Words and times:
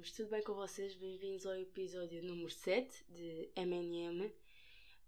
M&M's, 0.00 0.12
tudo 0.12 0.30
bem 0.30 0.42
com 0.42 0.54
vocês? 0.54 0.94
Bem-vindos 0.94 1.44
ao 1.44 1.54
episódio 1.56 2.22
número 2.22 2.50
7 2.50 3.04
de 3.10 3.50
M&M. 3.54 4.32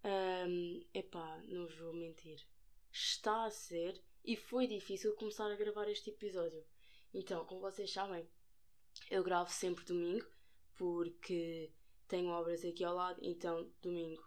Um, 0.04 0.84
epá, 0.92 1.42
não 1.48 1.66
vos 1.66 1.78
vou 1.78 1.94
mentir. 1.94 2.44
Está 2.92 3.46
a 3.46 3.50
ser 3.50 3.98
e 4.22 4.36
foi 4.36 4.66
difícil 4.66 5.14
começar 5.14 5.50
a 5.50 5.56
gravar 5.56 5.88
este 5.88 6.10
episódio. 6.10 6.62
Então, 7.14 7.44
como 7.46 7.62
vocês 7.62 7.90
sabem, 7.90 8.28
eu 9.10 9.24
gravo 9.24 9.50
sempre 9.50 9.82
domingo 9.84 10.26
porque 10.76 11.72
tenho 12.06 12.28
obras 12.28 12.62
aqui 12.62 12.84
ao 12.84 12.94
lado, 12.94 13.18
então 13.22 13.72
domingo 13.80 14.22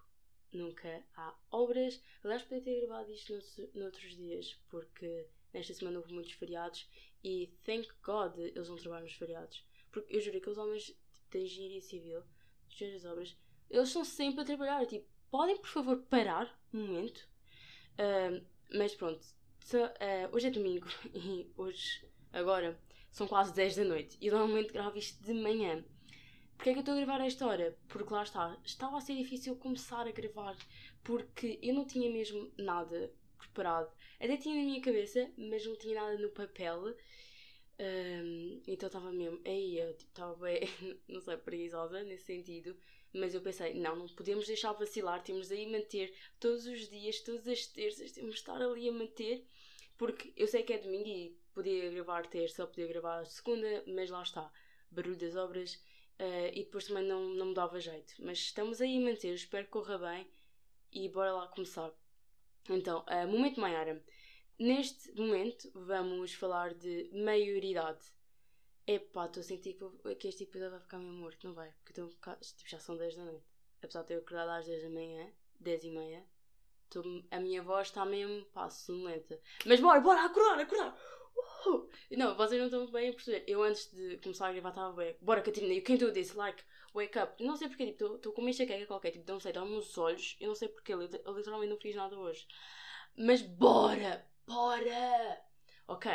nunca 0.52 1.06
há 1.16 1.38
obras. 1.52 2.02
Aliás, 2.23 2.42
podia 2.42 2.64
ter 2.64 2.80
gravado 2.82 3.12
isto 3.12 3.34
noutros, 3.76 4.16
dias 4.16 4.58
porque 4.70 5.28
nesta 5.54 5.76
semana 5.76 6.00
houve 6.00 6.12
muitos 6.12 6.34
feriados 6.34 6.90
e 7.23 7.54
thank 7.64 7.88
God 8.02 8.38
eles 8.40 8.68
não 8.68 8.78
trabalham 8.78 9.06
nos 9.06 9.14
feriados. 9.14 9.64
Porque 9.95 10.13
eu 10.13 10.20
juro 10.20 10.41
que 10.41 10.49
os 10.49 10.58
homens 10.58 10.84
tipo, 10.88 10.99
da 11.31 11.40
engenharia 11.40 11.81
civil, 11.81 12.22
das 12.77 13.05
obras, 13.05 13.38
eles 13.70 13.88
estão 13.88 14.03
sempre 14.03 14.41
a 14.41 14.45
trabalhar. 14.45 14.86
Tipo, 14.86 15.08
podem 15.31 15.55
por 15.55 15.70
favor 15.70 15.98
parar 16.09 16.53
um 16.73 16.86
momento? 16.86 17.26
Uh, 17.94 18.45
mas 18.78 18.94
pronto, 18.94 19.25
uh, 19.73 20.36
hoje 20.36 20.47
é 20.47 20.52
domingo 20.52 20.86
e 21.16 21.50
hoje, 21.55 22.05
agora, 22.33 22.78
são 23.09 23.25
quase 23.25 23.53
10 23.53 23.78
da 23.78 23.83
noite 23.86 24.17
e 24.20 24.30
normalmente 24.30 24.73
gravo 24.73 24.97
isto 24.97 25.23
de 25.23 25.33
manhã. 25.33 25.81
Porquê 26.58 26.72
é 26.72 26.73
que 26.73 26.80
eu 26.80 26.81
estou 26.81 26.95
a 26.95 26.98
gravar 26.98 27.22
a 27.22 27.27
esta 27.27 27.48
hora? 27.48 27.77
Porque 27.88 28.14
lá 28.14 28.23
está, 28.23 28.58
estava 28.66 28.98
a 28.98 29.02
ser 29.02 29.16
difícil 29.16 29.55
começar 29.55 30.05
a 30.05 30.11
gravar 30.11 30.58
porque 31.05 31.58
eu 31.61 31.73
não 31.73 31.86
tinha 31.86 32.11
mesmo 32.11 32.52
nada 32.58 33.14
preparado. 33.38 33.89
Até 34.20 34.36
tinha 34.36 34.55
na 34.55 34.61
minha 34.61 34.81
cabeça, 34.81 35.31
mas 35.38 35.66
não 35.66 35.77
tinha 35.77 35.95
nada 35.95 36.17
no 36.17 36.31
papel. 36.31 36.94
Um, 37.78 38.62
então 38.68 38.88
estava 38.88 39.12
mesmo, 39.12 39.42
aí 39.45 39.80
eu 39.80 39.92
estava 39.92 40.34
tipo, 40.34 40.45
bem, 40.45 41.00
não 41.09 41.20
sei, 41.20 41.36
preguiçosa 41.36 42.04
nesse 42.04 42.23
sentido, 42.23 42.76
mas 43.14 43.34
eu 43.34 43.42
pensei, 43.42 43.73
não, 43.73 43.98
não 43.98 44.08
podemos 44.08 44.48
deixar 44.48 44.72
vacilar, 44.72 45.22
temos 45.22 45.52
aí 45.52 45.70
manter 45.70 46.14
todos 46.40 46.66
os 46.66 46.90
dias, 46.90 47.20
todas 47.20 47.48
as 47.48 47.67
terças, 47.67 48.14
temos 48.14 48.36
de 48.36 48.40
estar 48.40 48.62
ali 48.62 48.88
a 48.88 48.94
manter, 48.94 49.45
porque 49.98 50.32
eu 50.38 50.48
sei 50.48 50.64
que 50.64 50.72
é 50.72 50.78
domingo 50.78 51.08
e 51.08 51.38
podia 51.54 51.90
gravar 51.92 52.26
terça, 52.28 52.66
podia 52.66 52.88
gravar 52.88 53.26
segunda, 53.26 53.84
mas 53.88 54.10
lá 54.10 54.23
está, 54.23 54.50
barulho 54.89 55.17
das 55.17 55.36
obras, 55.36 55.76
uh, 56.20 56.48
e 56.54 56.64
depois 56.64 56.88
também 56.88 57.04
não, 57.04 57.26
não 57.30 57.48
me 57.48 57.54
dava 57.54 57.78
jeito, 57.80 58.14
mas 58.20 58.38
estamos 58.38 58.80
aí 58.80 58.98
a 58.98 59.02
manter, 59.02 59.34
espero 59.34 59.66
que 59.66 59.72
corra 59.72 59.98
bem, 59.98 60.28
e 60.94 61.10
bora 61.10 61.34
lá 61.34 61.48
começar. 61.48 61.92
Então, 62.70 63.06
uh, 63.10 63.28
momento 63.28 63.60
Maiara. 63.60 64.02
Neste 64.58 65.11
momento 65.20 65.70
vamos 65.75 66.34
falar 66.34 66.73
de 66.73 67.09
maioridade. 67.11 68.00
Epá, 68.88 69.25
estou 69.25 69.42
a 69.42 69.44
sentir 69.44 69.78
que, 70.17 70.28
este 70.28 70.44
episódio 70.44 70.72
vai 70.72 70.80
ficar 70.80 70.98
meio 70.98 71.11
morto, 71.11 71.45
não 71.45 71.53
vai? 71.53 71.73
Porque 71.84 71.92
estou 71.92 72.08
tipo, 72.08 72.70
já 72.70 72.80
são 72.80 72.95
10 72.95 73.17
da 73.17 73.26
noite. 73.26 73.44
Apesar 73.83 74.03
de 74.03 74.08
ter 74.08 74.16
acordado 74.16 74.52
às 74.52 74.66
10 74.66 74.83
da 74.83 74.89
manhã, 74.89 75.30
10 75.59 75.83
e 75.83 75.89
meia, 75.89 76.26
tô, 76.89 77.03
a 77.31 77.39
minha 77.42 77.61
voz 77.61 77.89
está 77.89 78.06
mesmo, 78.06 78.45
pá, 78.53 78.70
sonolenta. 78.70 79.38
Mas 79.66 79.81
bora, 79.81 80.00
bora, 80.00 80.23
acordar, 80.23 80.58
acordar! 80.58 80.98
Uh! 81.67 81.89
Não, 82.11 82.37
vocês 82.37 82.58
não 82.58 82.67
estão 82.67 82.89
bem 82.92 83.10
a 83.10 83.14
perceber. 83.14 83.43
Eu 83.48 83.61
antes 83.61 83.92
de 83.92 84.17
começar 84.20 84.48
a 84.48 84.54
gravar 84.54 84.70
estava 84.70 84.93
bem. 84.93 85.17
Bora, 85.20 85.42
Catarina, 85.42 85.73
you 85.73 85.83
can 85.83 85.98
do 85.98 86.14
this, 86.14 86.33
like, 86.33 86.64
wake 86.93 87.20
up. 87.20 87.43
Não 87.43 87.58
sei 87.58 87.67
porque, 87.67 87.87
tipo, 87.87 88.16
estou 88.16 88.32
com 88.32 88.39
uma 88.39 88.52
enxaqueca 88.52 88.86
qualquer, 88.86 89.11
tipo, 89.11 89.30
não 89.30 89.39
sei, 89.42 89.52
dá-me 89.52 89.76
os 89.76 89.98
olhos. 89.98 90.37
Eu 90.39 90.48
não 90.48 90.55
sei 90.55 90.70
porque, 90.70 90.93
eu 90.93 91.02
literalmente 91.02 91.72
não 91.72 91.77
fiz 91.77 91.93
nada 91.93 92.17
hoje. 92.17 92.48
Mas 93.17 93.42
bora! 93.42 94.26
Bora! 94.48 95.42
Ok. 95.88 96.11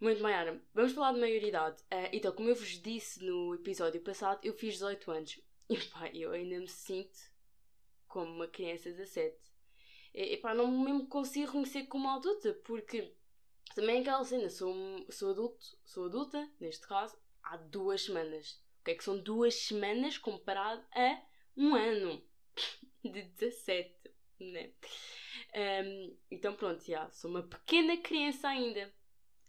Muito 0.00 0.22
Maiara, 0.22 0.62
vamos 0.74 0.92
falar 0.92 1.12
de 1.12 1.20
maioridade. 1.20 1.82
Uh, 1.84 2.08
então, 2.12 2.32
como 2.32 2.48
eu 2.48 2.54
vos 2.54 2.80
disse 2.80 3.24
no 3.24 3.54
episódio 3.54 4.00
passado, 4.00 4.40
eu 4.42 4.54
fiz 4.54 4.74
18 4.74 5.10
anos. 5.10 5.40
E 5.68 5.76
pá, 5.76 6.08
eu 6.08 6.32
ainda 6.32 6.58
me 6.58 6.68
sinto 6.68 7.18
como 8.08 8.32
uma 8.32 8.48
criança 8.48 8.90
de 8.90 8.96
17. 8.96 9.36
E, 10.14 10.34
e 10.34 10.36
pá, 10.38 10.54
não 10.54 10.66
me 10.68 11.06
consigo 11.06 11.46
reconhecer 11.46 11.86
como 11.86 12.08
adulta, 12.08 12.54
porque 12.64 13.14
também 13.74 13.98
é 13.98 14.00
aquela 14.00 14.24
cena, 14.24 14.50
sou, 14.50 14.74
sou 15.10 15.30
adulto, 15.30 15.78
sou 15.84 16.06
adulta, 16.06 16.50
neste 16.58 16.86
caso, 16.88 17.16
há 17.42 17.56
duas 17.56 18.02
semanas. 18.02 18.60
O 18.80 18.84
que 18.84 18.90
é 18.92 18.94
que 18.94 19.04
são 19.04 19.18
duas 19.18 19.54
semanas 19.54 20.18
comparado 20.18 20.84
a 20.92 21.22
um 21.56 21.74
ano 21.74 22.24
de 23.04 23.22
17? 23.22 24.00
né? 24.40 24.72
Um, 25.54 26.16
então 26.30 26.54
pronto, 26.54 26.84
já, 26.84 27.10
sou 27.10 27.30
uma 27.30 27.42
pequena 27.42 27.96
criança 27.96 28.48
ainda. 28.48 28.92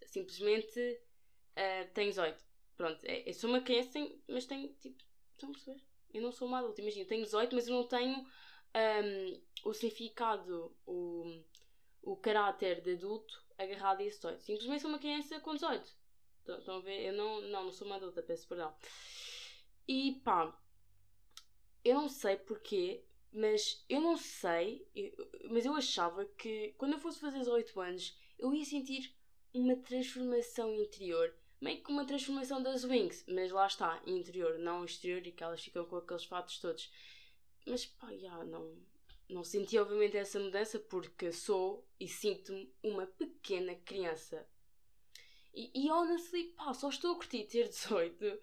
Simplesmente 0.04 0.80
uh, 1.56 1.92
tenho 1.94 2.10
18. 2.10 2.44
Pronto, 2.76 3.00
é, 3.04 3.32
sou 3.32 3.50
uma 3.50 3.60
criança, 3.60 3.98
mas 4.28 4.46
tenho, 4.46 4.72
tipo, 4.74 5.02
estão 5.32 5.50
a 5.50 5.52
perceber? 5.52 5.80
Eu 6.12 6.22
não 6.22 6.32
sou 6.32 6.48
uma 6.48 6.58
adulta, 6.58 6.80
imagina, 6.80 7.06
tenho 7.06 7.22
18, 7.22 7.54
mas 7.54 7.68
eu 7.68 7.74
não 7.74 7.86
tenho 7.86 8.18
um, 8.18 9.40
o 9.64 9.72
significado, 9.72 10.76
o, 10.86 11.42
o 12.02 12.16
caráter 12.16 12.80
de 12.80 12.92
adulto 12.92 13.42
agarrado 13.56 14.00
a 14.00 14.04
esse 14.04 14.16
18. 14.18 14.42
Simplesmente 14.42 14.82
sou 14.82 14.90
uma 14.90 14.98
criança 14.98 15.40
com 15.40 15.54
18. 15.54 15.94
Estão 16.58 16.76
a 16.76 16.80
ver? 16.80 17.06
Eu 17.06 17.12
não, 17.12 17.40
não, 17.42 17.64
não 17.64 17.72
sou 17.72 17.86
uma 17.86 17.96
adulta, 17.96 18.22
peço 18.22 18.48
perdão. 18.48 18.74
E 19.86 20.20
pá, 20.24 20.56
eu 21.84 21.94
não 21.94 22.08
sei 22.08 22.36
porquê, 22.36 23.04
mas 23.32 23.84
eu 23.88 24.00
não 24.00 24.16
sei, 24.16 24.86
eu, 24.94 25.12
mas 25.50 25.64
eu 25.64 25.74
achava 25.74 26.24
que 26.24 26.74
quando 26.76 26.92
eu 26.92 26.98
fosse 26.98 27.18
fazer 27.18 27.38
18 27.38 27.80
anos 27.80 28.18
eu 28.38 28.52
ia 28.52 28.64
sentir 28.64 29.14
uma 29.54 29.76
transformação 29.76 30.74
interior, 30.74 31.34
meio 31.60 31.82
que 31.82 31.90
uma 31.90 32.04
transformação 32.04 32.62
das 32.62 32.84
wings, 32.84 33.24
mas 33.28 33.50
lá 33.50 33.66
está, 33.66 34.02
interior, 34.06 34.58
não 34.58 34.84
exterior, 34.84 35.26
e 35.26 35.32
que 35.32 35.42
elas 35.42 35.62
ficam 35.62 35.84
com 35.84 35.96
aqueles 35.96 36.24
fatos 36.24 36.58
todos. 36.58 36.90
Mas 37.66 37.86
pá, 37.86 38.14
já, 38.16 38.44
não, 38.44 38.76
não 39.28 39.44
senti 39.44 39.78
obviamente 39.78 40.16
essa 40.16 40.40
mudança 40.40 40.78
porque 40.78 41.32
sou 41.32 41.86
e 42.00 42.08
sinto-me 42.08 42.74
uma 42.82 43.06
pequena 43.06 43.74
criança. 43.76 44.46
E, 45.54 45.70
e 45.74 45.90
honestly, 45.90 46.44
pá, 46.56 46.74
só 46.74 46.88
estou 46.88 47.12
a 47.12 47.16
curtir 47.16 47.44
ter 47.44 47.68
18 47.68 48.40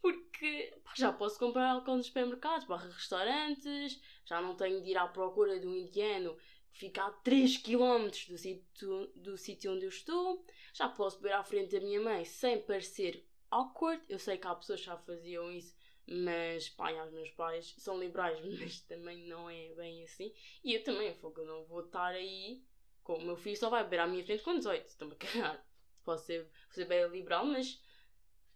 porque 0.00 0.74
pá, 0.84 0.92
já 0.96 1.12
posso 1.12 1.38
comprar 1.38 1.70
álcool 1.70 1.96
nos 1.96 2.06
supermercados, 2.06 2.66
barra 2.66 2.88
restaurantes, 2.88 4.00
já 4.28 4.42
não 4.42 4.54
tenho 4.54 4.82
de 4.82 4.90
ir 4.90 4.98
à 4.98 5.08
procura 5.08 5.58
de 5.58 5.66
um 5.66 5.74
indiano 5.74 6.36
que 6.70 6.80
fica 6.80 7.04
a 7.04 7.12
3km 7.22 8.28
do 8.28 8.36
sítio, 8.36 9.12
do 9.16 9.38
sítio 9.38 9.72
onde 9.72 9.86
eu 9.86 9.88
estou, 9.88 10.44
já 10.74 10.88
posso 10.88 11.16
beber 11.20 11.34
à 11.34 11.42
frente 11.42 11.78
da 11.78 11.84
minha 11.84 12.00
mãe 12.00 12.24
sem 12.24 12.60
parecer 12.60 13.26
awkward. 13.50 14.04
Eu 14.08 14.18
sei 14.18 14.36
que 14.36 14.46
há 14.46 14.54
pessoas 14.54 14.80
que 14.80 14.86
já 14.86 14.98
faziam 14.98 15.50
isso, 15.50 15.74
mas 16.06 16.68
pá, 16.68 16.92
os 17.04 17.12
meus 17.12 17.30
pais 17.30 17.74
são 17.78 17.98
liberais, 17.98 18.38
mas 18.60 18.82
também 18.82 19.26
não 19.26 19.48
é 19.48 19.74
bem 19.74 20.04
assim. 20.04 20.32
E 20.62 20.74
eu 20.74 20.84
também, 20.84 21.14
fogo, 21.14 21.40
eu 21.40 21.46
não 21.46 21.64
vou 21.64 21.80
estar 21.80 22.08
aí 22.08 22.62
com 23.02 23.14
o 23.14 23.24
meu 23.24 23.36
filho 23.36 23.56
só 23.56 23.70
vai 23.70 23.82
beber 23.84 24.00
à 24.00 24.06
minha 24.06 24.22
frente 24.22 24.42
com 24.42 24.58
18, 24.58 24.86
estou-me 24.86 25.14
a 25.14 25.16
cagar. 25.24 25.66
Posso 26.04 26.26
ser, 26.26 26.46
ser 26.70 26.84
bem 26.84 27.08
liberal, 27.08 27.46
mas 27.46 27.82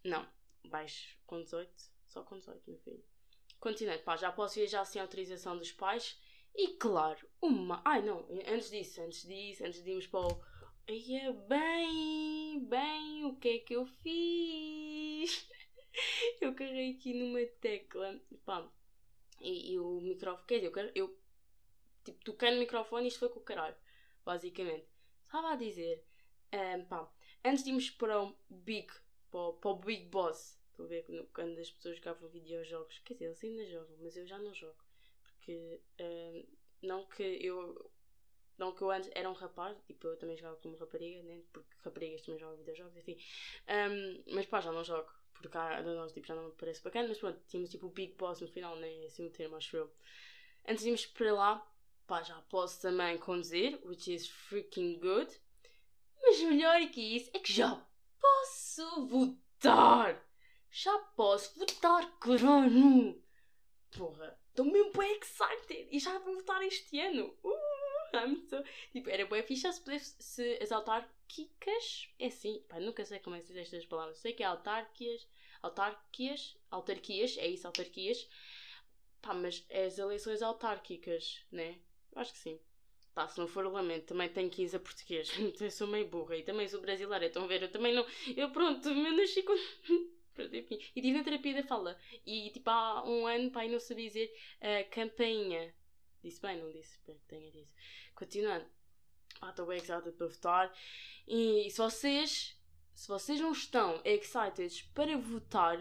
não 0.03 0.27
baixo 0.65 1.17
com 1.25 1.41
18, 1.41 1.71
só 2.05 2.23
com 2.23 2.37
18, 2.37 2.61
meu 2.69 2.79
filho. 2.79 3.12
Continuando, 3.63 4.03
pá, 4.03 4.17
já 4.17 4.29
posso 4.29 4.55
viajar 4.55 4.83
sem 4.83 5.01
autorização 5.01 5.57
dos 5.57 5.71
pais. 5.71 6.19
E 6.53 6.75
claro, 6.75 7.25
uma. 7.41 7.81
Ai 7.85 8.01
não, 8.01 8.27
antes 8.45 8.69
disso, 8.69 9.01
antes 9.01 9.25
disso, 9.25 9.63
antes 9.63 9.81
de 9.81 9.89
irmos 9.89 10.05
para 10.05 10.19
o. 10.19 10.43
Ai, 10.85 11.15
é 11.15 11.31
bem, 11.31 12.65
bem, 12.65 13.23
o 13.23 13.37
que 13.37 13.47
é 13.47 13.59
que 13.59 13.73
eu 13.73 13.85
fiz? 13.85 15.49
eu 16.41 16.53
carreguei 16.53 16.91
aqui 16.91 17.13
numa 17.13 17.39
tecla, 17.61 18.19
pá, 18.43 18.69
e, 19.39 19.71
e 19.71 19.79
o 19.79 20.01
microfone, 20.01 20.45
quer 20.45 20.55
dizer, 20.55 20.77
eu, 20.77 20.91
eu 20.93 21.19
tipo, 22.03 22.21
toquei 22.25 22.51
no 22.51 22.59
microfone 22.59 23.05
e 23.05 23.07
isto 23.07 23.19
foi 23.19 23.29
com 23.29 23.39
o 23.39 23.43
caralho, 23.43 23.77
basicamente. 24.25 24.89
Estava 25.23 25.53
a 25.53 25.55
dizer, 25.55 26.05
um, 26.51 26.83
pá, 26.83 27.09
antes 27.45 27.63
de 27.63 27.69
irmos 27.69 27.89
para 27.91 28.23
o 28.23 28.35
Big 28.49 28.91
para 29.31 29.53
para 29.53 29.71
o 29.71 29.77
Big 29.77 30.09
Boss. 30.09 30.61
Estou 30.73 30.87
a 30.87 30.89
ver 30.89 31.05
quando 31.33 31.59
as 31.59 31.69
pessoas 31.69 31.97
jogavam 31.97 32.27
videojogos. 32.29 32.99
Quer 33.05 33.13
dizer, 33.13 33.25
eles 33.25 33.43
ainda 33.43 33.65
jogam, 33.67 33.95
mas 34.01 34.17
eu 34.17 34.25
já 34.25 34.39
não 34.39 34.51
jogo. 34.55 34.83
Porque 35.23 35.79
uh, 36.01 36.47
não 36.81 37.05
que 37.05 37.23
eu. 37.23 37.91
Não 38.57 38.73
que 38.73 38.81
eu 38.81 38.89
antes 38.89 39.09
era 39.13 39.29
um 39.29 39.33
rapaz, 39.33 39.77
tipo, 39.85 40.07
eu 40.07 40.17
também 40.17 40.35
jogava 40.35 40.57
como 40.57 40.75
rapariga, 40.75 41.21
né? 41.23 41.43
Porque 41.51 41.75
raparigas 41.83 42.21
também 42.21 42.39
jogam 42.39 42.57
videojogos, 42.57 42.97
enfim. 42.97 43.17
Um, 43.67 44.23
mas 44.33 44.47
pá, 44.47 44.61
já 44.61 44.71
não 44.71 44.83
jogo. 44.83 45.11
Porque 45.33 45.55
a 45.57 45.81
nós 45.83 46.11
tipo, 46.11 46.25
já 46.25 46.35
não 46.35 46.45
me 46.45 46.51
parece 46.53 46.81
bacana, 46.81 47.07
mas 47.07 47.19
pronto, 47.19 47.39
tínhamos 47.47 47.69
tipo 47.69 47.87
o 47.87 47.89
Big 47.89 48.13
Boss 48.13 48.41
no 48.41 48.47
final, 48.47 48.75
né? 48.77 49.05
Assim 49.05 49.27
o 49.27 49.31
termo, 49.31 49.55
acho 49.55 49.77
eu. 49.77 49.91
Antes 50.67 50.83
de 50.83 50.89
irmos 50.89 51.05
para 51.05 51.33
lá, 51.33 51.71
pá, 52.07 52.23
já 52.23 52.39
posso 52.43 52.81
também 52.81 53.17
conduzir, 53.19 53.79
which 53.85 54.11
is 54.11 54.27
freaking 54.27 54.99
good. 54.99 55.31
Mas 56.21 56.41
melhor 56.41 56.79
que 56.89 57.01
isso 57.01 57.29
é 57.33 57.39
que 57.39 57.53
já 57.53 57.85
posso 58.19 59.07
votar! 59.07 60.32
Já 60.73 60.97
posso 61.15 61.57
votar, 61.57 62.11
caralho! 62.19 63.21
Porra, 63.95 64.37
estou 64.49 64.65
mesmo 64.65 64.91
bem 64.91 65.19
excited! 65.19 65.87
E 65.91 65.99
já 65.99 66.17
vou 66.19 66.35
votar 66.35 66.61
este 66.63 66.99
ano! 66.99 67.37
Uh, 67.43 68.17
I'm 68.17 68.35
so... 68.49 68.63
Tipo, 68.91 69.09
era 69.09 69.25
bem 69.25 69.43
fixe 69.43 69.71
se 69.71 69.79
pudesse 69.79 70.15
se 70.19 70.57
exaltar 70.59 71.07
autárquicas. 71.33 72.09
É 72.19 72.27
assim, 72.27 72.63
pá, 72.67 72.79
nunca 72.79 73.03
sei 73.05 73.19
como 73.19 73.35
é 73.35 73.39
que 73.39 73.47
se 73.47 73.53
diz 73.53 73.63
estas 73.63 73.85
palavras. 73.85 74.17
Sei 74.19 74.33
que 74.33 74.43
é 74.43 74.45
autárquias, 74.45 75.27
autárquias, 75.61 76.55
autarquias, 76.69 77.37
é 77.37 77.47
isso, 77.47 77.67
autarquias. 77.67 78.27
Pá, 79.21 79.33
mas 79.33 79.65
é 79.69 79.85
as 79.85 79.97
eleições 79.97 80.41
autárquicas, 80.41 81.41
né? 81.51 81.79
Acho 82.15 82.33
que 82.33 82.39
sim. 82.39 82.59
Pá, 83.13 83.27
se 83.27 83.39
não 83.39 83.47
for 83.47 83.65
o 83.65 83.71
lamento, 83.71 84.07
também 84.07 84.29
tenho 84.29 84.49
15 84.49 84.75
a 84.75 84.79
português. 84.79 85.29
eu 85.61 85.71
sou 85.71 85.87
meio 85.87 86.07
burra 86.07 86.35
e 86.35 86.43
também 86.43 86.67
sou 86.67 86.81
brasileira. 86.81 87.27
Estão 87.27 87.43
a 87.43 87.47
ver? 87.47 87.63
Eu 87.63 87.71
também 87.71 87.93
não. 87.93 88.05
Eu 88.35 88.51
pronto, 88.51 88.87
eu 88.89 89.11
nasci 89.13 89.43
com. 89.43 89.53
Enfim. 90.37 90.79
E 90.95 91.01
tive 91.01 91.17
na 91.17 91.23
terapia 91.23 91.61
da 91.61 91.67
fala. 91.67 91.97
E 92.25 92.49
tipo, 92.51 92.69
há 92.69 93.03
um 93.07 93.27
ano, 93.27 93.51
pai, 93.51 93.67
não 93.69 93.79
sabia 93.79 94.07
dizer 94.07 94.33
uh, 94.59 94.89
campainha. 94.89 95.73
Disse 96.23 96.41
bem, 96.41 96.61
não 96.61 96.71
disse? 96.71 96.95
Espero 96.95 97.19
que 97.19 97.25
tenha 97.27 97.51
dito. 97.51 97.71
Continuando. 98.15 98.65
Pá, 99.39 99.49
estou 99.49 99.65
bem 99.65 99.77
excited 99.77 100.11
para 100.11 100.27
votar. 100.27 100.73
E, 101.27 101.67
e 101.67 101.71
se 101.71 101.77
vocês. 101.77 102.59
Se 102.93 103.07
vocês 103.07 103.41
não 103.41 103.51
estão 103.51 103.99
excited 104.05 104.83
para 104.93 105.17
votar, 105.17 105.79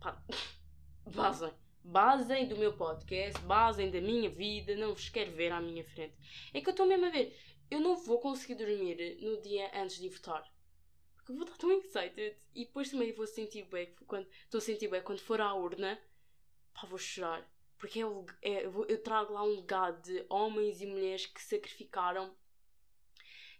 pá, 0.00 0.24
vazem 1.04 1.52
basem 1.86 2.48
do 2.48 2.56
meu 2.56 2.72
podcast, 2.72 3.40
basem 3.42 3.90
da 3.90 4.00
minha 4.00 4.28
vida, 4.28 4.74
não 4.74 4.92
vos 4.92 5.08
quero 5.08 5.30
ver 5.30 5.52
à 5.52 5.60
minha 5.60 5.84
frente. 5.84 6.16
É 6.52 6.60
que 6.60 6.68
eu 6.68 6.72
estou 6.72 6.84
mesmo 6.84 7.06
a 7.06 7.10
ver, 7.10 7.38
eu 7.70 7.80
não 7.80 7.96
vou 7.96 8.18
conseguir 8.18 8.56
dormir 8.56 9.18
no 9.20 9.40
dia 9.40 9.70
antes 9.72 10.00
de 10.00 10.08
votar. 10.08 10.44
Eu 11.28 11.34
vou 11.34 11.44
estar 11.44 11.56
tão 11.56 11.72
excited 11.72 12.36
e 12.54 12.64
depois 12.64 12.90
também 12.90 13.12
vou 13.12 13.26
sentir 13.26 13.64
bem, 13.64 13.94
quando 14.06 14.26
estou 14.44 14.58
a 14.58 14.60
sentir 14.60 14.88
bem 14.88 15.02
quando 15.02 15.20
for 15.20 15.40
à 15.40 15.52
urna, 15.54 16.00
pá, 16.72 16.86
vou 16.86 16.98
chorar. 16.98 17.48
Porque 17.78 18.00
é, 18.00 18.04
é, 18.42 18.66
eu 18.66 19.02
trago 19.02 19.32
lá 19.32 19.42
um 19.42 19.56
legado 19.56 20.00
de 20.02 20.24
homens 20.28 20.80
e 20.80 20.86
mulheres 20.86 21.26
que 21.26 21.42
sacrificaram 21.42 22.34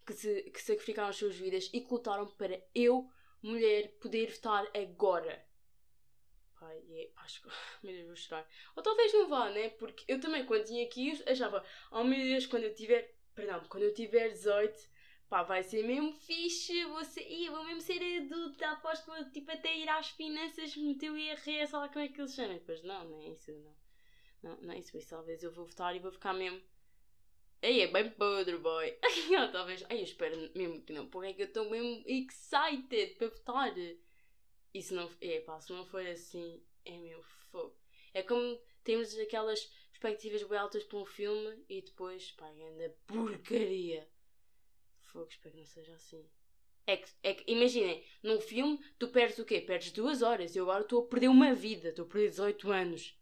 que, 0.06 0.12
se, 0.12 0.42
que 0.42 0.62
sacrificaram 0.62 1.08
as 1.08 1.16
suas 1.16 1.34
vidas 1.34 1.68
e 1.72 1.80
que 1.80 1.92
lutaram 1.92 2.26
para 2.26 2.62
eu, 2.74 3.10
mulher, 3.42 3.88
poder 3.98 4.30
votar 4.30 4.66
agora 4.74 5.44
pai, 6.58 6.82
é, 6.90 7.10
acho 7.16 7.42
que, 7.42 7.48
meu 7.82 7.94
Deus, 7.94 8.06
vou 8.06 8.16
chorar. 8.16 8.48
Ou 8.74 8.82
talvez 8.82 9.12
não 9.12 9.28
vá, 9.28 9.50
né? 9.50 9.70
Porque 9.70 10.04
eu 10.08 10.20
também, 10.20 10.44
quando 10.44 10.64
tinha 10.64 10.84
aqui, 10.84 11.22
achava, 11.26 11.64
oh 11.90 12.04
meu 12.04 12.18
Deus, 12.18 12.46
quando 12.46 12.64
eu 12.64 12.74
tiver, 12.74 13.14
perdão, 13.34 13.62
quando 13.68 13.84
eu 13.84 13.94
tiver 13.94 14.30
18, 14.30 14.78
pá, 15.28 15.42
vai 15.42 15.62
ser 15.62 15.84
mesmo 15.84 16.12
fixe, 16.12 16.84
vou, 16.84 17.04
ser, 17.04 17.28
ia, 17.28 17.50
vou 17.50 17.64
mesmo 17.64 17.80
ser 17.80 18.00
adulta, 18.22 18.70
aposto, 18.70 19.12
tipo, 19.32 19.50
até 19.50 19.76
ir 19.76 19.88
às 19.88 20.08
finanças, 20.10 20.76
meter 20.76 21.10
o 21.10 21.18
IRS, 21.18 21.74
lá 21.74 21.88
como 21.88 22.04
é 22.04 22.08
que 22.08 22.20
eles 22.20 22.34
chamam. 22.34 22.54
Depois, 22.54 22.82
não, 22.82 23.04
não 23.08 23.20
é 23.20 23.28
isso, 23.28 23.52
não. 23.52 23.76
Não, 24.42 24.56
não 24.62 24.74
é 24.74 24.78
isso, 24.78 24.96
isso 24.96 25.10
talvez 25.10 25.42
eu 25.42 25.52
vou 25.52 25.66
votar 25.66 25.94
e 25.96 25.98
vou 25.98 26.12
ficar 26.12 26.32
mesmo. 26.32 26.60
Aí 27.62 27.80
é 27.80 27.88
bem 27.88 28.10
podre, 28.10 28.58
boy. 28.58 28.96
talvez. 29.50 29.84
Ai, 29.88 29.98
eu 29.98 30.04
espero 30.04 30.36
mesmo 30.54 30.82
que 30.82 30.92
não. 30.92 31.08
Porque 31.08 31.30
é 31.30 31.32
que 31.32 31.42
eu 31.42 31.46
estou 31.46 31.68
mesmo 31.70 32.04
excited 32.06 33.14
para 33.16 33.28
votar. 33.28 33.74
E 34.74 34.82
se 34.82 34.94
não, 34.94 35.10
é, 35.20 35.40
pá, 35.40 35.58
se 35.60 35.72
não 35.72 35.86
for 35.86 36.06
assim, 36.06 36.62
é 36.84 36.96
meu 36.98 37.22
fogo. 37.50 37.74
É 38.12 38.22
como 38.22 38.60
temos 38.84 39.18
aquelas 39.18 39.64
perspectivas 39.90 40.42
bem 40.42 40.58
altas 40.58 40.84
para 40.84 40.98
um 40.98 41.06
filme 41.06 41.64
e 41.68 41.80
depois, 41.80 42.30
pá, 42.32 42.46
anda 42.46 42.94
porcaria. 43.06 44.06
Fogo, 45.16 45.28
espero 45.30 45.54
que 45.54 45.60
não 45.60 45.66
seja 45.66 45.94
assim. 45.94 46.28
É 46.86 46.98
que, 46.98 47.10
é 47.22 47.32
que 47.32 47.50
imaginem, 47.50 48.04
num 48.22 48.38
filme 48.38 48.78
tu 48.98 49.08
perdes 49.08 49.38
o 49.38 49.46
quê? 49.46 49.62
Perdes 49.62 49.90
duas 49.90 50.20
horas. 50.20 50.54
Eu 50.54 50.64
agora 50.64 50.82
estou 50.82 51.04
a 51.04 51.08
perder 51.08 51.28
uma 51.28 51.54
vida, 51.54 51.88
estou 51.88 52.04
a 52.04 52.08
perder 52.08 52.28
18 52.28 52.70
anos. 52.70 53.18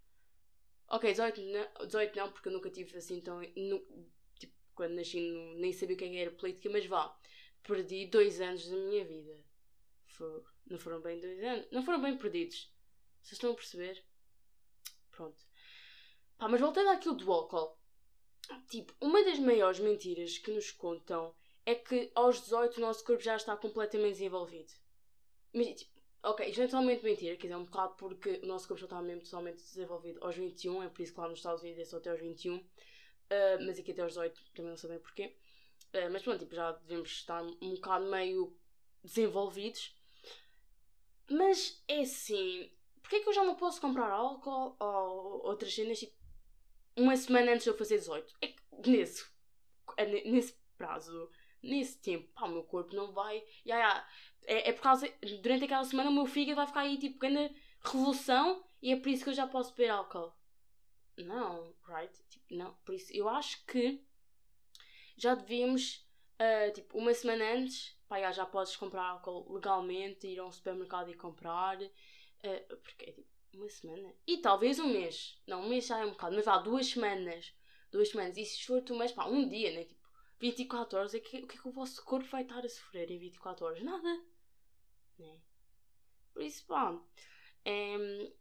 Ok, 0.89 1.09
18 1.09 1.41
não, 1.41 1.87
18 1.87 2.17
não 2.17 2.33
porque 2.33 2.49
eu 2.49 2.53
nunca 2.53 2.69
tive 2.69 2.99
assim 2.99 3.21
tão. 3.21 3.41
Tipo, 4.41 4.53
quando 4.75 4.95
nasci 4.95 5.21
no, 5.21 5.55
nem 5.55 5.73
sabia 5.73 5.95
o 5.95 5.99
que 5.99 6.05
era 6.17 6.33
política, 6.33 6.69
mas 6.69 6.85
vá. 6.85 7.17
Perdi 7.63 8.07
dois 8.07 8.41
anos 8.41 8.69
da 8.69 8.77
minha 8.77 9.05
vida. 9.05 9.45
Fogo. 10.07 10.51
Não 10.67 10.79
foram 10.79 11.01
bem 11.01 11.21
dois 11.21 11.41
anos. 11.45 11.69
Não 11.71 11.85
foram 11.85 12.03
bem 12.03 12.19
perdidos. 12.19 12.73
Vocês 13.23 13.35
estão 13.35 13.53
a 13.53 13.55
perceber? 13.55 14.05
Pronto. 15.13 15.41
Pá, 16.39 16.49
mas 16.49 16.61
voltando 16.61 16.91
àquilo 16.91 17.15
do 17.15 17.33
álcool. 17.33 17.79
Tipo, 18.69 18.93
uma 19.01 19.23
das 19.25 19.39
maiores 19.39 19.79
mentiras 19.79 20.37
que 20.39 20.51
nos 20.51 20.73
contam 20.73 21.33
é 21.67 21.75
que 21.75 22.11
aos 22.15 22.41
18 22.43 22.79
o 22.79 22.81
nosso 22.81 23.05
corpo 23.05 23.23
já 23.23 23.37
está 23.37 23.57
completamente 23.57 24.15
desenvolvido. 24.15 24.73
Mas, 25.53 25.69
tipo, 25.69 25.93
ok, 26.23 26.49
isto 26.49 26.63
é 26.63 26.67
totalmente 26.67 27.05
mentira, 27.05 27.37
quer 27.37 27.43
dizer, 27.43 27.55
é 27.55 27.57
um 27.57 27.65
bocado 27.65 27.95
porque 27.95 28.41
o 28.43 28.47
nosso 28.47 28.67
corpo 28.67 28.81
já 28.81 28.87
está 28.87 29.01
mesmo 29.01 29.23
totalmente 29.23 29.57
desenvolvido 29.57 30.25
aos 30.25 30.37
21, 30.37 30.83
é 30.83 30.89
por 30.89 31.03
isso 31.03 31.15
que 31.15 31.21
lá 31.21 31.29
nos 31.29 31.39
Estados 31.39 31.63
Unidos 31.63 31.81
é 31.81 31.85
só 31.85 31.99
até 31.99 32.11
aos 32.11 32.21
21, 32.21 32.57
uh, 32.57 32.65
mas 33.65 33.79
aqui 33.79 33.93
até 33.93 34.03
aos 34.03 34.13
18 34.13 34.41
também 34.55 34.71
não 34.71 34.77
sei 34.77 34.91
bem 34.91 34.99
porquê. 34.99 35.37
Uh, 35.95 36.11
mas 36.11 36.23
pronto, 36.23 36.41
tipo, 36.41 36.55
já 36.55 36.73
devemos 36.73 37.11
estar 37.11 37.43
um 37.43 37.75
bocado 37.75 38.07
meio 38.07 38.57
desenvolvidos. 39.03 39.97
Mas 41.31 41.83
é 41.89 42.01
assim, 42.01 42.71
porquê 43.01 43.17
é 43.17 43.21
que 43.21 43.29
eu 43.29 43.33
já 43.33 43.45
não 43.45 43.55
posso 43.55 43.81
comprar 43.81 44.11
álcool 44.11 44.77
ou 44.79 45.47
outras 45.47 45.75
cenas 45.75 45.99
tipo 45.99 46.15
uma 46.97 47.17
semana 47.17 47.53
antes 47.53 47.65
de 47.65 47.71
eu 47.71 47.77
fazer 47.77 47.99
18? 47.99 48.35
É 48.43 48.49
que 48.49 48.91
nesse, 48.91 49.25
é 49.97 50.07
nesse 50.31 50.55
prazo, 50.77 51.31
nesse 51.65 51.99
tempo, 52.01 52.29
pá, 52.35 52.47
o 52.47 52.53
meu 52.53 52.63
corpo 52.65 52.95
não 52.95 53.13
vai. 53.13 53.43
Yeah, 53.67 53.85
yeah, 53.85 54.09
é, 54.47 54.71
é 54.71 54.73
por 54.73 54.83
causa. 54.83 55.11
Durante 55.43 55.65
aquela 55.65 55.85
semana 55.85 56.11
o 56.11 56.13
meu 56.13 56.27
fígado 56.27 56.57
vai 56.57 56.67
ficar 56.67 56.81
aí 56.81 56.99
tipo 56.99 57.19
grande 57.19 57.55
revolução 57.83 58.65
e 58.83 58.93
é 58.93 58.97
por 58.97 59.09
isso 59.09 59.25
que 59.25 59.31
eu 59.31 59.35
já 59.35 59.47
posso 59.47 59.75
beber 59.75 59.91
álcool. 59.91 60.33
Não, 61.17 61.75
right? 61.87 62.13
Tipo, 62.29 62.55
não. 62.55 62.75
Por 62.85 62.95
isso 62.95 63.13
eu 63.13 63.29
acho 63.29 63.65
que 63.67 64.03
já 65.17 65.35
devíamos, 65.35 66.07
uh, 66.41 66.73
tipo, 66.73 66.99
uma 66.99 67.15
semana 67.15 67.45
antes 67.53 67.97
pá, 68.09 68.33
já 68.33 68.47
podes 68.47 68.77
comprar 68.77 69.05
álcool 69.05 69.53
legalmente, 69.53 70.27
ir 70.27 70.39
a 70.39 70.47
um 70.47 70.53
supermercado 70.53 71.11
e 71.11 71.15
comprar. 71.15 71.81
Uh, 71.81 72.77
porque 72.83 73.05
é 73.05 73.13
tipo 73.13 73.29
uma 73.55 73.69
semana. 73.69 74.15
E 74.27 74.39
talvez 74.39 74.79
um 74.79 74.89
mês. 74.89 75.41
Não, 75.47 75.63
um 75.63 75.69
mês 75.69 75.87
já 75.87 75.99
é 75.99 76.05
um 76.05 76.11
bocado, 76.11 76.35
mas 76.35 76.45
vá, 76.45 76.59
duas 76.59 76.87
semanas. 76.87 77.53
Duas 77.91 78.09
semanas. 78.11 78.37
E 78.37 78.45
se 78.45 78.65
for 78.65 78.83
tu 78.83 78.97
mês, 78.97 79.13
pá, 79.13 79.27
um 79.27 79.49
dia, 79.49 79.73
né? 79.73 79.85
Tipo, 79.85 80.04
24 80.41 80.99
horas, 80.99 81.15
é 81.15 81.21
que, 81.21 81.39
o 81.39 81.47
que 81.47 81.57
é 81.57 81.61
que 81.61 81.69
o 81.69 81.73
vosso 81.73 82.05
corpo 82.05 82.29
vai 82.29 82.43
estar 82.43 82.65
a 82.65 82.69
sofrer 82.69 83.11
em 83.11 83.19
24 83.19 83.67
horas? 83.67 83.83
Nada. 83.83 84.25
Né? 85.19 85.41
Por 86.33 86.43
isso, 86.43 86.67
pá, 86.67 87.01
é, 87.65 88.33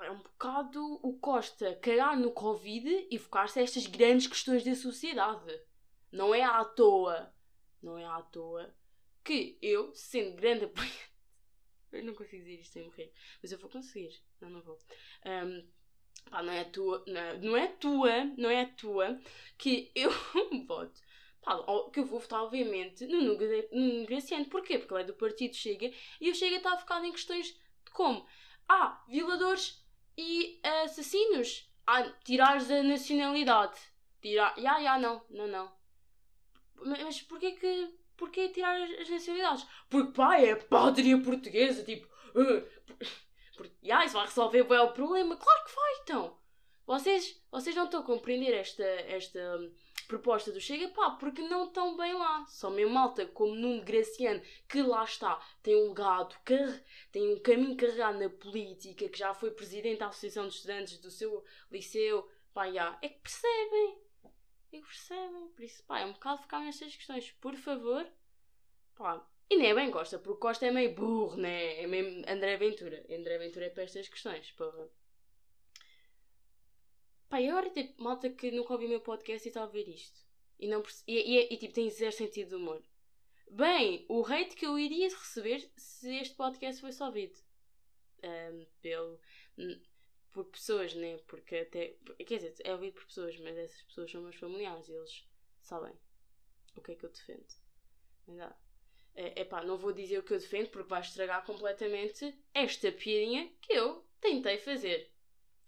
é 0.00 0.10
um 0.10 0.22
bocado 0.22 0.82
o 1.02 1.18
Costa 1.18 1.76
cagar 1.76 2.16
no 2.16 2.32
Covid 2.32 3.08
e 3.10 3.18
focar-se 3.18 3.58
a 3.58 3.62
estas 3.62 3.86
grandes 3.86 4.26
questões 4.26 4.64
da 4.64 4.74
sociedade. 4.74 5.60
Não 6.10 6.34
é 6.34 6.42
à 6.42 6.64
toa 6.64 7.32
não 7.82 7.98
é 7.98 8.04
à 8.04 8.20
toa 8.22 8.74
que 9.24 9.58
eu, 9.60 9.94
sendo 9.94 10.36
grande 10.36 10.64
apoiante, 10.64 11.12
eu 11.92 12.04
não 12.04 12.14
consigo 12.14 12.42
dizer 12.44 12.60
isto 12.60 12.72
sem 12.72 12.84
morrer, 12.84 13.12
mas 13.42 13.52
eu 13.52 13.58
vou 13.58 13.70
conseguir, 13.70 14.14
não, 14.40 14.50
não 14.50 14.62
vou. 14.62 14.78
Um, 15.24 15.68
pá, 16.30 16.42
não 16.42 16.52
é 16.52 16.60
a 16.60 16.64
tua, 16.64 17.04
não, 17.06 17.38
não 17.40 17.56
é 17.56 17.64
a 17.64 17.72
tua, 17.72 18.24
não 18.36 18.50
é 18.50 18.62
a 18.62 18.66
tua 18.66 19.20
que 19.56 19.90
eu 19.94 20.10
voto. 20.66 21.00
Que 21.92 22.00
eu 22.00 22.04
vou 22.04 22.20
votar, 22.20 22.42
obviamente, 22.42 23.06
no 23.06 23.22
Nuno 23.22 24.06
Graciano. 24.06 24.44
Porquê? 24.46 24.78
Porque 24.78 24.92
ele 24.92 25.02
é 25.02 25.06
do 25.06 25.14
partido 25.14 25.56
Chega 25.56 25.90
e 26.20 26.30
o 26.30 26.34
Chega 26.34 26.56
está 26.56 26.76
focado 26.76 27.06
em 27.06 27.12
questões 27.12 27.46
de 27.46 27.90
como? 27.92 28.26
Ah, 28.68 29.02
violadores 29.08 29.82
e 30.16 30.60
assassinos. 30.84 31.66
Ah, 31.86 32.02
tirares 32.22 32.70
a 32.70 32.82
nacionalidade. 32.82 33.78
Tirar. 34.20 34.58
Ya, 34.58 34.78
ya, 34.78 34.98
não, 34.98 35.22
não, 35.30 35.46
não. 35.46 35.72
Mas 36.84 37.22
porquê 37.22 37.52
que. 37.52 37.96
Porquê 38.16 38.48
tirar 38.48 38.82
as, 38.82 39.08
nacionalidades? 39.08 39.66
Porque 39.88 40.12
pá, 40.12 40.38
é 40.38 40.54
pátria 40.54 41.18
portuguesa, 41.22 41.84
tipo. 41.84 42.06
Uh, 42.34 42.66
porque, 43.58 43.74
yeah, 43.84 44.06
isso 44.06 44.14
vai 44.14 44.24
resolver 44.24 44.62
bem 44.62 44.78
o 44.78 44.92
problema. 44.92 45.36
Claro 45.36 45.64
que 45.64 45.74
vai, 45.74 45.94
então. 46.02 46.38
Vocês, 46.86 47.38
vocês 47.50 47.76
não 47.76 47.84
estão 47.84 48.00
a 48.00 48.04
compreender 48.04 48.54
esta, 48.54 48.82
esta 48.82 49.38
hum, 49.58 49.70
proposta 50.06 50.50
do 50.50 50.60
Chega, 50.60 50.88
pá, 50.88 51.10
porque 51.10 51.42
não 51.42 51.66
estão 51.66 51.96
bem 51.96 52.14
lá. 52.14 52.46
Só 52.46 52.70
mesmo 52.70 52.94
malta 52.94 53.26
como 53.26 53.54
Nuno 53.54 53.84
Graciano, 53.84 54.40
que 54.66 54.80
lá 54.80 55.04
está, 55.04 55.38
tem 55.62 55.76
um 55.76 55.88
legado, 55.88 56.34
tem 57.12 57.34
um 57.34 57.40
caminho 57.40 57.76
carregado 57.76 58.18
na 58.18 58.30
política, 58.30 59.06
que 59.08 59.18
já 59.18 59.34
foi 59.34 59.50
presidente 59.50 59.98
da 59.98 60.06
Associação 60.06 60.48
de 60.48 60.54
Estudantes 60.54 60.98
do 60.98 61.10
seu 61.10 61.44
liceu, 61.70 62.26
pá, 62.54 62.64
yeah, 62.64 62.98
é 63.02 63.08
que 63.10 63.20
percebem 63.20 63.98
e 64.72 64.80
percebem. 64.80 65.48
Por 65.48 65.62
isso, 65.62 65.82
pá, 65.84 66.00
é 66.00 66.06
um 66.06 66.12
bocado 66.12 66.42
ficar 66.42 66.60
nestas 66.60 66.96
questões. 66.96 67.30
Por 67.32 67.54
favor, 67.56 68.10
pá. 68.94 69.26
E 69.50 69.56
nem 69.56 69.70
é 69.70 69.74
bem 69.74 69.90
Costa, 69.90 70.18
porque 70.18 70.40
Costa 70.40 70.66
é 70.66 70.70
meio 70.70 70.94
burro, 70.94 71.36
né? 71.36 71.82
É 71.82 71.86
meio 71.86 72.22
André 72.28 72.56
Ventura. 72.56 73.04
André 73.10 73.38
Ventura 73.38 73.66
é 73.66 73.70
para 73.70 73.84
estas 73.84 74.08
questões, 74.08 74.50
porra. 74.52 74.88
Pá, 77.28 77.40
e 77.40 77.48
agora 77.48 77.70
tipo, 77.70 78.02
malta 78.02 78.30
que 78.30 78.50
nunca 78.50 78.72
ouviu 78.72 78.88
o 78.88 78.90
meu 78.90 79.00
podcast 79.00 79.46
e 79.46 79.50
está 79.50 79.62
a 79.62 79.66
ver 79.66 79.88
isto. 79.88 80.20
E, 80.58 80.66
não 80.66 80.82
e, 81.06 81.36
e, 81.36 81.54
e, 81.54 81.56
tipo, 81.56 81.74
tem 81.74 81.88
zero 81.90 82.12
sentido 82.12 82.48
de 82.48 82.54
humor. 82.56 82.82
Bem, 83.50 84.04
o 84.08 84.24
hate 84.26 84.54
que 84.54 84.66
eu 84.66 84.78
iria 84.78 85.08
receber 85.08 85.70
se 85.76 86.14
este 86.16 86.34
podcast 86.34 86.80
fosse 86.80 87.02
ouvido. 87.02 87.38
Um, 88.22 88.66
pelo 88.82 89.20
por 90.32 90.44
pessoas, 90.46 90.94
né? 90.94 91.18
Porque 91.26 91.56
até. 91.56 91.96
Quer 92.26 92.36
dizer, 92.36 92.54
é 92.64 92.72
ouvido 92.72 92.94
por 92.94 93.06
pessoas, 93.06 93.38
mas 93.40 93.56
essas 93.56 93.82
pessoas 93.82 94.10
são 94.10 94.22
meus 94.22 94.36
familiares 94.36 94.88
e 94.88 94.92
eles 94.92 95.26
sabem 95.62 95.92
o 96.76 96.82
que 96.82 96.92
é 96.92 96.94
que 96.94 97.04
eu 97.04 97.10
defendo. 97.10 97.54
É 99.20 99.44
pá, 99.44 99.64
não 99.64 99.76
vou 99.76 99.92
dizer 99.92 100.16
o 100.18 100.22
que 100.22 100.32
eu 100.32 100.38
defendo 100.38 100.68
porque 100.68 100.88
vai 100.88 101.00
estragar 101.00 101.44
completamente 101.44 102.32
esta 102.54 102.92
piadinha 102.92 103.52
que 103.60 103.72
eu 103.72 104.06
tentei 104.20 104.58
fazer. 104.58 105.12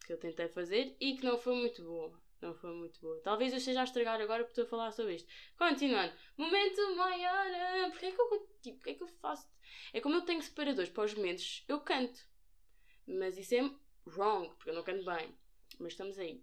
Que 0.07 0.12
eu 0.12 0.19
tentei 0.19 0.47
fazer 0.47 0.97
e 1.00 1.16
que 1.16 1.25
não 1.25 1.37
foi 1.37 1.57
muito 1.57 1.83
boa. 1.83 2.16
Não 2.40 2.54
foi 2.54 2.71
muito 2.73 3.00
boa. 3.00 3.21
Talvez 3.25 3.52
eu 3.52 3.59
esteja 3.59 3.80
a 3.80 3.85
estragar 3.85 4.21
agora 4.21 4.45
porque 4.45 4.52
estou 4.52 4.66
a 4.66 4.69
falar 4.69 4.92
sobre 4.92 5.16
isto. 5.16 5.28
Continuando. 5.59 6.14
Momento 6.37 6.95
maior. 6.95 7.90
Porquê 7.90 8.07
é 8.07 8.12
que 8.12 8.21
eu, 8.21 8.49
tipo, 8.62 8.88
é 8.88 8.95
que 8.95 9.02
eu 9.02 9.09
faço? 9.09 9.49
É 9.92 10.00
como 10.00 10.14
eu 10.14 10.23
tenho 10.23 10.40
separadores 10.40 10.90
para 10.90 11.04
os 11.07 11.14
momentos, 11.14 11.64
eu 11.66 11.80
canto. 11.80 12.21
Mas 13.04 13.37
isso 13.37 13.57
é 13.57 13.69
wrong, 14.07 14.49
porque 14.54 14.71
eu 14.71 14.75
não 14.75 14.85
canto 14.85 15.04
bem. 15.04 15.37
Mas 15.80 15.95
estamos 15.95 16.16
aí. 16.21 16.40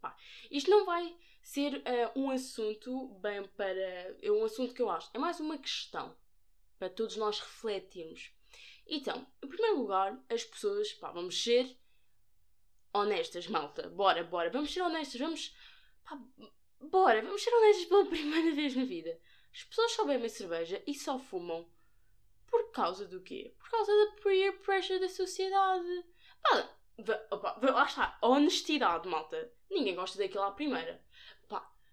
Pá, 0.00 0.16
isto 0.50 0.68
não 0.68 0.84
vai 0.84 1.16
ser 1.40 1.76
uh, 1.76 2.18
um 2.18 2.28
assunto 2.28 3.06
bem 3.20 3.44
para. 3.56 4.16
É 4.20 4.32
um 4.32 4.44
assunto 4.44 4.74
que 4.74 4.82
eu 4.82 4.90
acho. 4.90 5.10
É 5.14 5.18
mais 5.18 5.38
uma 5.38 5.56
questão 5.58 6.12
para 6.78 6.90
todos 6.90 7.16
nós 7.16 7.40
refletirmos. 7.40 8.32
Então, 8.86 9.26
em 9.42 9.48
primeiro 9.48 9.78
lugar, 9.78 10.22
as 10.28 10.44
pessoas, 10.44 10.92
pá, 10.92 11.10
vamos 11.10 11.42
ser 11.42 11.76
honestas, 12.92 13.46
malta. 13.46 13.88
Bora, 13.88 14.22
bora, 14.22 14.50
vamos 14.50 14.72
ser 14.72 14.82
honestas, 14.82 15.20
vamos. 15.20 15.56
Pá, 16.04 16.18
bora, 16.80 17.22
vamos 17.22 17.42
ser 17.42 17.52
honestas 17.54 17.86
pela 17.86 18.06
primeira 18.10 18.54
vez 18.54 18.76
na 18.76 18.84
vida. 18.84 19.18
As 19.52 19.64
pessoas 19.64 19.92
só 19.92 20.04
bebem 20.04 20.28
cerveja 20.28 20.82
e 20.86 20.94
só 20.94 21.18
fumam 21.18 21.68
por 22.46 22.70
causa 22.70 23.06
do 23.06 23.20
quê? 23.20 23.54
Por 23.58 23.70
causa 23.70 23.92
da 23.92 24.22
peer 24.22 24.60
pressure 24.60 25.00
da 25.00 25.08
sociedade. 25.08 26.04
Pá, 26.42 26.76
opa, 27.30 27.58
lá 27.62 27.84
está, 27.84 28.18
honestidade, 28.22 29.08
malta. 29.08 29.52
Ninguém 29.70 29.94
gosta 29.94 30.18
daquilo 30.18 30.44
à 30.44 30.52
primeira. 30.52 31.04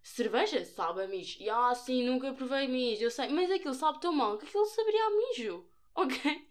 Cerveja 0.02 0.66
sabe 0.66 1.04
a 1.04 1.08
mijo. 1.08 1.42
E 1.42 1.50
ah, 1.50 1.74
sim, 1.76 2.04
nunca 2.04 2.34
provei 2.34 2.68
mijo, 2.68 3.04
eu 3.04 3.12
sei. 3.12 3.28
Mas 3.30 3.52
aquilo 3.52 3.74
sabe 3.74 4.02
tão 4.02 4.12
mal 4.12 4.38
que 4.38 4.46
aquilo 4.46 4.66
saberia 4.66 5.06
a 5.06 5.10
mijo. 5.10 5.66
Ok? 5.94 6.48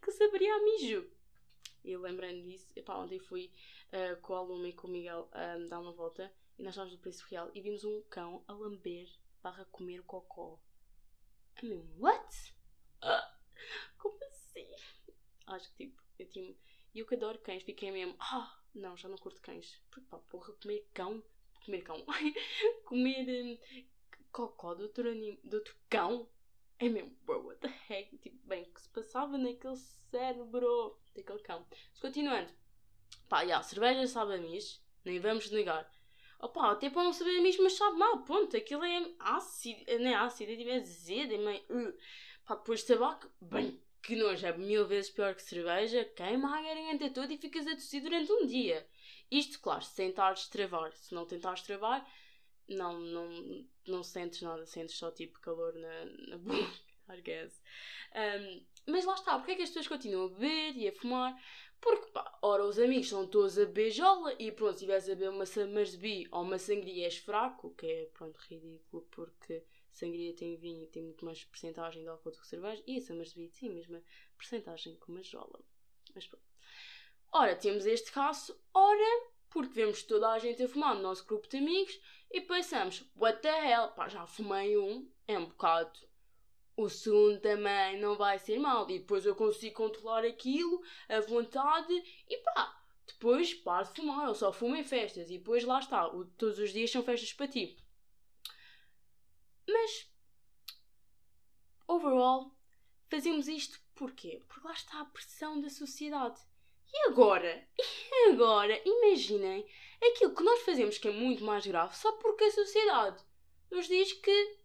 que 0.00 0.12
saberia 0.12 0.54
a 0.54 0.62
mijo. 0.62 1.06
E 1.84 1.94
lembrando 1.94 2.42
disso, 2.42 2.72
epá, 2.74 2.96
ontem 2.96 3.18
fui 3.18 3.52
uh, 3.92 4.18
com 4.22 4.34
a 4.34 4.38
Aluma 4.38 4.68
e 4.68 4.72
com 4.72 4.88
o 4.88 4.90
Miguel 4.90 5.30
uh, 5.32 5.68
dar 5.68 5.80
uma 5.80 5.92
volta 5.92 6.32
e 6.58 6.62
nós 6.62 6.72
estávamos 6.72 6.94
no 6.94 7.00
Preço 7.00 7.26
Real 7.28 7.50
e 7.54 7.60
vimos 7.62 7.84
um 7.84 8.02
cão 8.08 8.44
a 8.46 8.52
lamber 8.52 9.08
barra 9.42 9.64
comer 9.66 10.02
cocó. 10.02 10.60
I 11.62 11.66
mean, 11.66 11.82
what? 11.98 12.54
Uh, 13.02 13.34
como 13.98 14.18
assim? 14.26 14.68
Acho 15.46 15.70
que 15.70 15.86
tipo, 15.86 16.02
eu 16.18 16.28
tinha. 16.28 16.54
E 16.94 16.98
eu 16.98 17.06
que 17.06 17.14
adoro 17.14 17.38
cães, 17.38 17.62
fiquei 17.62 17.90
mesmo. 17.90 18.14
Ah, 18.18 18.60
não, 18.74 18.96
já 18.96 19.08
não 19.08 19.16
curto 19.16 19.40
cães. 19.40 19.80
Porque 19.90 20.06
pá, 20.08 20.18
porra, 20.18 20.52
comer 20.54 20.86
cão. 20.92 21.22
Comer 21.64 21.82
cão. 21.82 22.04
comer 22.84 23.28
um, 23.28 23.58
cocó 24.32 24.74
de 24.74 24.82
outro, 24.82 25.08
anim, 25.08 25.38
de 25.42 25.56
outro 25.56 25.74
cão. 25.88 26.28
É 26.78 26.88
mesmo, 26.88 27.14
bro, 27.24 27.46
what 27.46 27.60
the 27.60 27.72
heck? 27.88 28.16
Tipo, 28.18 28.46
bem, 28.46 28.64
que 28.64 28.80
se 28.80 28.88
passava 28.88 29.36
naquele 29.36 29.76
cérebro 29.76 30.98
daquele 31.14 31.40
cão. 31.40 31.66
Mas 31.70 32.00
continuando. 32.00 32.50
Pá, 33.28 33.46
já, 33.46 33.62
cerveja 33.62 34.06
sabe 34.06 34.34
a 34.34 34.38
mis, 34.38 34.82
nem 35.04 35.20
vamos 35.20 35.50
negar. 35.50 35.90
Opa, 36.40 36.72
até 36.72 36.88
para 36.88 37.04
não 37.04 37.12
saber 37.12 37.38
a 37.38 37.42
mis, 37.42 37.58
mas 37.58 37.74
sabe 37.74 37.98
mal, 37.98 38.22
ponto. 38.24 38.56
Aquilo 38.56 38.82
é 38.82 39.12
ácido, 39.18 39.84
não 39.98 40.10
é 40.10 40.14
ácido, 40.14 40.52
é 40.52 40.56
tipo 40.56 40.70
azedo, 40.70 41.34
é 41.34 41.38
meio. 41.38 41.62
Uh. 41.68 41.94
Pá, 42.46 42.54
depois 42.54 42.80
de 42.80 42.86
tabaco, 42.86 43.30
bem, 43.40 43.80
que 44.02 44.16
nojo, 44.16 44.46
é 44.46 44.56
mil 44.56 44.86
vezes 44.86 45.10
pior 45.10 45.34
que 45.34 45.42
cerveja, 45.42 46.04
queima 46.16 46.58
a 46.58 46.62
garganta 46.62 47.10
toda 47.10 47.32
e 47.32 47.38
ficas 47.38 47.66
a 47.66 47.74
tossir 47.74 48.02
durante 48.02 48.32
um 48.32 48.46
dia. 48.46 48.86
Isto, 49.30 49.60
claro, 49.60 49.82
se 49.82 49.94
tentares 49.94 50.48
travar. 50.48 50.92
Se 50.96 51.14
não 51.14 51.26
tentares 51.26 51.62
travar, 51.62 52.06
não, 52.68 52.98
não, 53.00 53.66
não 53.86 54.02
sentes 54.02 54.42
nada, 54.42 54.66
sentes 54.66 54.96
só 54.96 55.10
tipo 55.10 55.40
calor 55.40 55.74
na, 55.74 56.04
na 56.28 56.38
boca, 56.38 56.80
I 57.08 57.20
guess. 57.20 57.60
Um, 58.14 58.64
mas 58.86 59.04
lá 59.04 59.14
está, 59.14 59.38
porque 59.38 59.52
é 59.52 59.56
que 59.56 59.62
as 59.62 59.70
pessoas 59.70 59.88
continuam 59.88 60.26
a 60.26 60.28
beber 60.30 60.76
e 60.76 60.88
a 60.88 60.92
fumar? 60.92 61.36
Porque, 61.80 62.10
pá, 62.12 62.38
ora, 62.42 62.64
os 62.64 62.78
amigos 62.78 63.08
são 63.08 63.26
todos 63.26 63.58
a 63.58 63.64
beijola 63.64 64.34
e 64.38 64.52
pronto, 64.52 64.72
se 64.72 64.76
estiveres 64.84 65.08
a 65.08 65.14
beber 65.14 65.30
uma 65.30 65.46
Summersby 65.46 66.28
ou 66.30 66.42
uma 66.42 66.58
sangria 66.58 67.04
és 67.04 67.16
fraco, 67.16 67.74
que 67.74 67.86
é, 67.86 68.06
pronto, 68.12 68.38
ridículo, 68.48 69.06
porque 69.10 69.64
sangria 69.90 70.34
tem 70.34 70.56
vinho 70.56 70.84
e 70.84 70.88
tem 70.88 71.02
muito 71.02 71.24
mais 71.24 71.42
porcentagem 71.44 72.02
de 72.02 72.08
álcool 72.08 72.32
do 72.32 72.38
que 72.38 72.46
cerveja 72.46 72.82
e 72.86 72.98
a 72.98 73.00
Summersby 73.00 73.48
tem 73.48 73.70
a 73.70 73.72
mesma 73.72 74.02
porcentagem 74.36 74.96
que 74.96 75.08
uma 75.08 75.22
jola. 75.22 75.60
Mas 76.14 76.26
pronto. 76.26 76.49
Ora, 77.32 77.54
temos 77.54 77.86
este 77.86 78.10
caso, 78.10 78.58
ora, 78.74 79.26
porque 79.48 79.72
vemos 79.72 80.02
toda 80.02 80.30
a 80.30 80.38
gente 80.38 80.62
a 80.62 80.68
fumar 80.68 80.94
no 80.96 81.02
nosso 81.02 81.24
grupo 81.24 81.48
de 81.48 81.58
amigos 81.58 82.00
e 82.30 82.40
pensamos, 82.40 83.04
what 83.16 83.40
the 83.40 83.48
hell, 83.48 83.88
pá, 83.88 84.08
já 84.08 84.26
fumei 84.26 84.76
um, 84.76 85.08
é 85.28 85.38
um 85.38 85.46
bocado. 85.46 85.98
O 86.76 86.88
segundo 86.88 87.40
também 87.40 88.00
não 88.00 88.16
vai 88.16 88.38
ser 88.38 88.58
mal. 88.58 88.88
E 88.90 88.98
depois 88.98 89.26
eu 89.26 89.34
consigo 89.34 89.76
controlar 89.76 90.24
aquilo, 90.24 90.82
a 91.08 91.20
vontade 91.20 91.92
e 92.28 92.38
pá, 92.38 92.82
depois 93.06 93.54
paro 93.54 93.86
de 93.86 93.94
fumar. 93.94 94.26
Eu 94.26 94.34
só 94.34 94.52
fumo 94.52 94.74
em 94.76 94.84
festas 94.84 95.30
e 95.30 95.38
depois 95.38 95.64
lá 95.64 95.78
está. 95.78 96.08
O, 96.08 96.24
todos 96.24 96.58
os 96.58 96.72
dias 96.72 96.90
são 96.90 97.02
festas 97.02 97.32
para 97.32 97.48
ti. 97.48 97.76
Mas, 99.68 100.10
overall, 101.86 102.56
fazemos 103.08 103.46
isto 103.46 103.80
porquê? 103.94 104.42
Porque 104.48 104.66
lá 104.66 104.72
está 104.72 105.00
a 105.00 105.04
pressão 105.04 105.60
da 105.60 105.68
sociedade. 105.68 106.40
E 106.92 107.08
agora? 107.08 107.68
E 107.78 108.30
agora? 108.32 108.80
Imaginem 108.84 109.66
aquilo 110.02 110.34
que 110.34 110.42
nós 110.42 110.60
fazemos 110.60 110.98
que 110.98 111.08
é 111.08 111.12
muito 111.12 111.44
mais 111.44 111.66
grave 111.66 111.96
só 111.96 112.12
porque 112.12 112.44
a 112.44 112.50
sociedade 112.50 113.22
nos 113.70 113.86
diz 113.86 114.12
que 114.12 114.58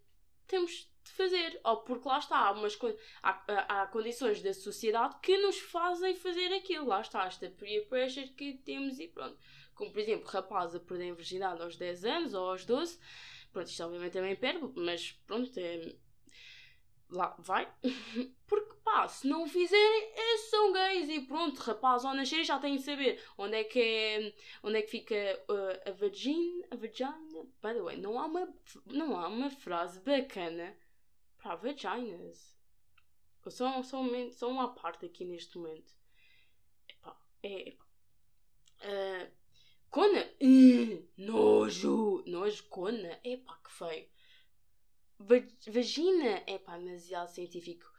temos 0.48 0.90
de 1.06 1.12
fazer. 1.12 1.60
Ou 1.64 1.78
porque 1.78 2.08
lá 2.08 2.20
está, 2.20 2.38
há, 2.38 2.52
umas, 2.52 2.78
há, 3.22 3.82
há, 3.82 3.88
condições 3.88 4.42
da 4.42 4.54
sociedade 4.54 5.16
que 5.22 5.38
nos 5.38 5.60
fazem 5.60 6.16
fazer 6.16 6.54
aquilo. 6.54 6.88
Lá 6.88 7.02
está, 7.02 7.26
esta 7.26 7.50
peer 7.50 7.88
pressure 7.88 8.30
que 8.30 8.54
temos 8.66 9.00
e 9.00 9.08
pronto. 9.08 9.38
Como 9.74 9.92
por 9.92 10.00
exemplo, 10.00 10.28
rapaz 10.28 10.74
a 10.74 10.80
perder 10.80 11.12
a 11.12 11.16
virgindade 11.16 11.62
aos 11.62 11.78
10 11.78 12.06
anos 12.06 12.34
ou 12.34 12.50
aos 12.50 12.66
12. 12.66 13.00
Pronto, 13.52 13.68
isto 13.68 13.84
obviamente 13.84 14.14
também 14.14 14.36
perde, 14.36 14.70
mas 14.76 15.12
pronto, 15.26 15.50
é, 15.58 15.96
lá 17.10 17.36
vai. 17.40 17.72
Porque 18.48 18.76
pá, 18.84 19.08
se 19.08 19.28
não 19.28 19.44
o 19.44 19.48
fizerem, 19.48 20.12
é, 20.14 20.38
são 20.50 20.72
gays 20.72 21.10
e 21.10 21.22
pronto, 21.22 21.60
rapaz, 21.60 22.06
ao 22.06 22.14
nascer 22.14 22.44
já 22.44 22.60
têm 22.60 22.76
de 22.76 22.84
saber 22.84 23.24
onde 23.38 23.56
é 23.56 23.64
que 23.64 23.80
é, 23.80 24.34
onde 24.64 24.78
é 24.78 24.82
que 24.82 24.92
fica 24.92 25.16
uh, 25.50 25.90
a 25.90 25.92
vagina, 25.92 26.66
a 26.72 26.76
vagina. 26.76 27.18
By 27.62 27.74
the 27.74 27.82
way, 27.82 27.98
não 27.98 28.20
há 28.20 28.26
uma, 28.26 28.54
não 28.86 29.18
há 29.18 29.28
uma 29.28 29.50
frase 29.50 30.00
bacana 30.02 30.76
para 31.38 31.56
vaginas. 31.56 32.56
Só, 33.48 33.80
um, 33.80 34.32
só 34.32 34.50
uma 34.50 34.74
parte 34.74 35.06
aqui 35.06 35.24
neste 35.24 35.58
momento. 35.58 35.94
Epá, 36.90 37.18
é, 37.44 37.70
epá. 37.70 37.86
Uh, 38.82 39.32
Cona, 39.90 40.30
uh, 40.42 41.08
nojo, 41.18 42.24
nojo, 42.28 42.64
Cona, 42.66 43.20
epá, 43.24 43.58
que 43.64 43.72
feio. 43.72 44.08
Vagina, 45.20 46.44
epá, 46.48 46.78
demasiado 46.78 47.30
científico. 47.30 47.92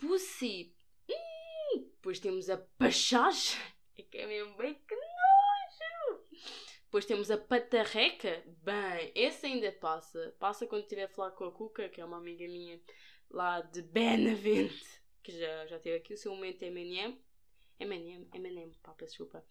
Pussy. 0.00 0.74
Hum, 1.08 1.82
depois 1.94 2.18
temos 2.18 2.48
a 2.50 2.56
pachage. 2.56 3.56
É 3.94 4.02
que 4.02 4.16
é 4.16 4.26
mesmo 4.26 4.56
bem 4.56 4.74
que 4.88 4.94
nojo. 4.94 6.24
Depois 6.84 7.04
temos 7.04 7.30
a 7.30 7.36
patarreca. 7.36 8.42
Bem, 8.62 9.12
esse 9.14 9.44
ainda 9.44 9.70
passa. 9.70 10.34
Passa 10.38 10.66
quando 10.66 10.84
estiver 10.84 11.04
a 11.04 11.08
falar 11.08 11.32
com 11.32 11.44
a 11.44 11.52
Cuca, 11.52 11.90
que 11.90 12.00
é 12.00 12.04
uma 12.04 12.16
amiga 12.16 12.46
minha 12.46 12.80
lá 13.30 13.60
de 13.60 13.82
Benavente. 13.82 15.02
Que 15.22 15.38
já, 15.38 15.66
já 15.66 15.78
teve 15.78 15.98
aqui 15.98 16.14
o 16.14 16.16
seu 16.16 16.34
momento 16.34 16.62
M&M. 16.62 17.22
M&M, 17.78 18.28
M&M, 18.32 18.78
pá, 18.82 18.92
peço 18.94 19.10
desculpa. 19.10 19.44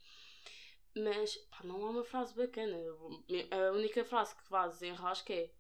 Mas, 0.96 1.36
pá, 1.50 1.62
não 1.64 1.86
há 1.86 1.90
uma 1.90 2.04
frase 2.04 2.34
bacana. 2.34 2.78
A 3.52 3.72
única 3.74 4.04
frase 4.04 4.36
que 4.36 4.44
faz 4.48 4.82
em 4.82 4.94
rasca 4.94 5.34
é, 5.34 5.52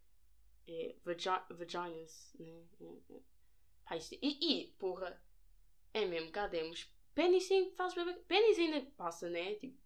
é 0.67 0.95
vaginas, 1.03 2.33
né? 2.39 2.63
É, 2.79 3.13
é. 3.13 3.19
Pá, 3.85 3.97
isto, 3.97 4.15
e, 4.21 4.61
e, 4.61 4.67
porra, 4.79 5.21
é 5.93 6.05
mesmo, 6.05 6.31
cá 6.31 6.47
demos. 6.47 6.89
Pênis 7.13 7.43
sim 7.43 7.71
faz 7.75 7.93
bem. 7.93 8.13
Pênis 8.23 8.57
ainda 8.57 8.81
passa, 8.95 9.29
né? 9.29 9.55
Tipo, 9.55 9.77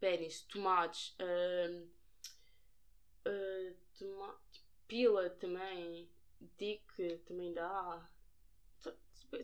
pênis, 0.00 0.42
tomates, 0.42 1.16
uh, 1.20 1.88
uh, 3.28 3.76
tomate, 3.96 4.64
pila 4.88 5.30
também, 5.30 6.10
dick 6.58 7.18
também 7.26 7.52
dá. 7.52 8.10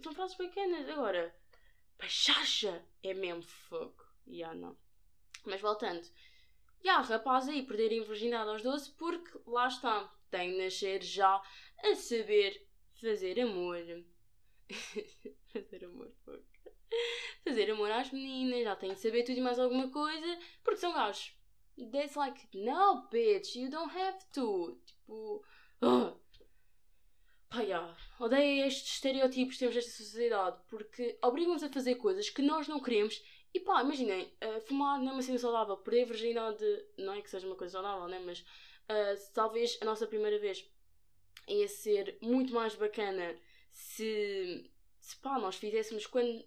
São 0.02 0.12
frases 0.12 0.36
pequenas. 0.36 0.88
Agora, 0.88 1.34
pachacha 1.96 2.84
é 3.02 3.14
mesmo 3.14 3.42
fogo. 3.42 4.04
Yeah, 4.26 4.54
não. 4.54 4.76
Mas 5.44 5.60
voltando. 5.60 6.02
Ya, 6.84 6.94
yeah, 6.94 7.08
rapaz 7.08 7.48
aí 7.48 7.64
perderem 7.64 8.02
virgindade 8.02 8.50
aos 8.50 8.62
12 8.62 8.90
porque 8.92 9.38
lá 9.46 9.68
está. 9.68 10.12
Tem 10.30 10.52
de 10.52 10.62
nascer 10.62 11.02
já 11.02 11.42
a 11.82 11.94
saber 11.94 12.66
fazer 13.00 13.40
amor. 13.40 13.78
fazer 15.52 15.84
amor, 15.84 16.12
fuck. 16.24 16.44
Fazer 17.44 17.70
amor 17.70 17.90
às 17.90 18.10
meninas, 18.10 18.64
já 18.64 18.76
têm 18.76 18.94
de 18.94 19.00
saber 19.00 19.22
tudo 19.22 19.38
e 19.38 19.40
mais 19.40 19.58
alguma 19.58 19.90
coisa, 19.90 20.38
porque 20.62 20.80
são 20.80 20.92
gajos. 20.92 21.34
That's 21.92 22.16
like, 22.16 22.46
no, 22.52 23.08
bitch, 23.10 23.56
you 23.56 23.70
don't 23.70 23.96
have 23.96 24.18
to. 24.34 24.78
Tipo, 24.84 25.44
uh. 25.82 26.20
Pá, 27.48 27.62
yeah, 27.62 27.96
odeio 28.20 28.64
estes 28.64 28.92
estereótipos 28.92 29.54
que 29.54 29.58
temos 29.58 29.74
nesta 29.74 29.90
sociedade 29.90 30.56
porque 30.68 31.18
obrigam-nos 31.20 31.64
a 31.64 31.68
fazer 31.68 31.96
coisas 31.96 32.30
que 32.30 32.42
nós 32.42 32.68
não 32.68 32.78
queremos. 32.78 33.20
E 33.52 33.58
pá, 33.58 33.82
imaginem, 33.82 34.32
uh, 34.44 34.60
fumar 34.60 35.00
não 35.00 35.10
é 35.10 35.12
uma 35.14 35.22
cena 35.22 35.38
saudável, 35.38 35.76
perder 35.78 36.02
a 36.02 36.06
virgindade 36.06 36.64
não 36.96 37.14
é 37.14 37.20
que 37.20 37.28
seja 37.28 37.48
uma 37.48 37.56
coisa 37.56 37.72
saudável, 37.72 38.06
né? 38.06 38.20
Mas 38.24 38.44
uh, 38.90 39.32
talvez 39.32 39.78
a 39.80 39.84
nossa 39.84 40.06
primeira 40.06 40.38
vez 40.38 40.68
ia 41.48 41.68
ser 41.68 42.18
muito 42.20 42.52
mais 42.52 42.74
bacana 42.74 43.38
se, 43.70 44.70
se 44.98 45.16
pá, 45.16 45.38
nós 45.38 45.56
fizéssemos 45.56 46.06
quando, 46.06 46.44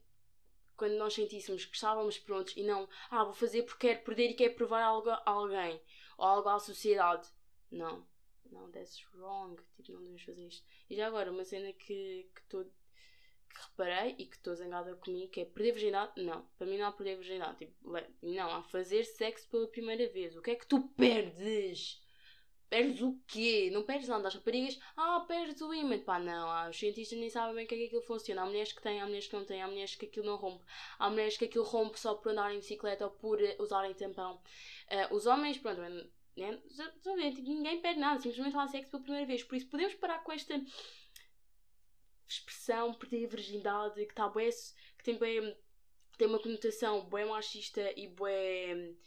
quando 0.75 0.93
nós 0.97 1.13
sentíssemos 1.13 1.65
que 1.65 1.75
estávamos 1.75 2.19
prontos 2.19 2.55
e 2.55 2.63
não, 2.63 2.87
ah, 3.09 3.23
vou 3.23 3.33
fazer 3.33 3.63
porque 3.63 3.87
quero 3.87 4.03
perder 4.03 4.31
e 4.31 4.33
quero 4.35 4.55
provar 4.55 4.83
algo 4.83 5.09
a 5.09 5.21
alguém 5.25 5.81
ou 6.17 6.25
algo 6.25 6.49
à 6.49 6.59
sociedade. 6.59 7.27
Não, 7.71 8.05
não, 8.51 8.69
that's 8.71 9.03
wrong. 9.15 9.59
Tipo, 9.81 9.93
não 9.93 10.01
devemos 10.01 10.23
fazer 10.23 10.47
isto. 10.47 10.65
E 10.89 10.95
já 10.95 11.07
agora, 11.07 11.31
uma 11.31 11.43
cena 11.43 11.73
que, 11.73 12.29
que, 12.35 12.43
tô, 12.47 12.63
que 12.63 13.61
reparei 13.69 14.15
e 14.19 14.25
que 14.25 14.35
estou 14.35 14.53
zangada 14.55 14.95
comigo, 14.95 15.31
que 15.31 15.41
é 15.41 15.45
perder 15.45 15.73
virgindade. 15.73 16.23
Não, 16.23 16.45
para 16.57 16.67
mim 16.67 16.77
não 16.77 16.87
há 16.87 16.91
perder 16.91 17.17
virgindade. 17.17 17.57
Tipo, 17.57 17.73
não, 18.21 18.53
há 18.53 18.63
fazer 18.63 19.03
sexo 19.05 19.49
pela 19.49 19.67
primeira 19.67 20.07
vez. 20.09 20.35
O 20.35 20.41
que 20.41 20.51
é 20.51 20.55
que 20.55 20.67
tu 20.67 20.81
perdes? 20.89 22.02
Perdes 22.73 23.03
o 23.03 23.15
quê? 23.27 23.69
Não 23.71 23.83
perdes 23.83 24.07
nada. 24.07 24.27
As 24.27 24.33
raparigas, 24.33 24.79
ah, 24.97 25.23
perdes 25.27 25.61
o 25.61 25.71
ímã. 25.71 25.99
Pá, 25.99 26.17
não. 26.17 26.49
Ah, 26.49 26.69
os 26.71 26.79
cientistas 26.79 27.19
nem 27.19 27.29
sabem 27.29 27.53
bem 27.53 27.67
como 27.67 27.79
é 27.79 27.83
que 27.83 27.85
aquilo 27.85 28.01
funciona. 28.01 28.41
Há 28.41 28.45
mulheres 28.47 28.73
que 28.73 28.81
têm, 28.81 28.99
há 28.99 29.05
mulheres 29.05 29.27
que 29.27 29.35
não 29.35 29.45
têm, 29.45 29.61
há 29.61 29.67
mulheres 29.67 29.93
que 29.93 30.07
aquilo 30.07 30.25
não 30.25 30.37
rompe. 30.37 30.65
Há 30.97 31.07
mulheres 31.07 31.37
que 31.37 31.45
aquilo 31.45 31.65
rompe 31.65 31.99
só 31.99 32.15
por 32.15 32.31
andarem 32.31 32.57
em 32.57 32.61
bicicleta 32.61 33.05
ou 33.05 33.11
por 33.11 33.37
usarem 33.59 33.93
tampão. 33.93 34.41
Uh, 34.89 35.13
os 35.13 35.27
homens, 35.27 35.59
pronto, 35.59 35.81
né? 35.81 36.09
A 36.35 37.15
ver? 37.15 37.35
Tipo, 37.35 37.47
ninguém 37.47 37.79
perde 37.79 37.99
nada, 37.99 38.19
simplesmente 38.19 38.57
há 38.57 38.67
sexo 38.67 38.89
pela 38.89 39.03
primeira 39.03 39.27
vez. 39.27 39.43
Por 39.43 39.55
isso 39.55 39.67
podemos 39.67 39.93
parar 39.93 40.23
com 40.23 40.31
esta 40.31 40.59
expressão 42.27 42.95
perder 42.95 43.25
a 43.25 43.29
virgindade 43.29 44.03
que 44.03 44.13
está 44.13 44.27
bem, 44.29 44.49
que 44.97 45.03
tem 45.03 45.19
bem, 45.19 45.55
tem 46.17 46.27
uma 46.27 46.39
conotação 46.39 47.07
bem 47.07 47.25
machista 47.25 47.93
e 47.95 48.07
bem 48.07 48.97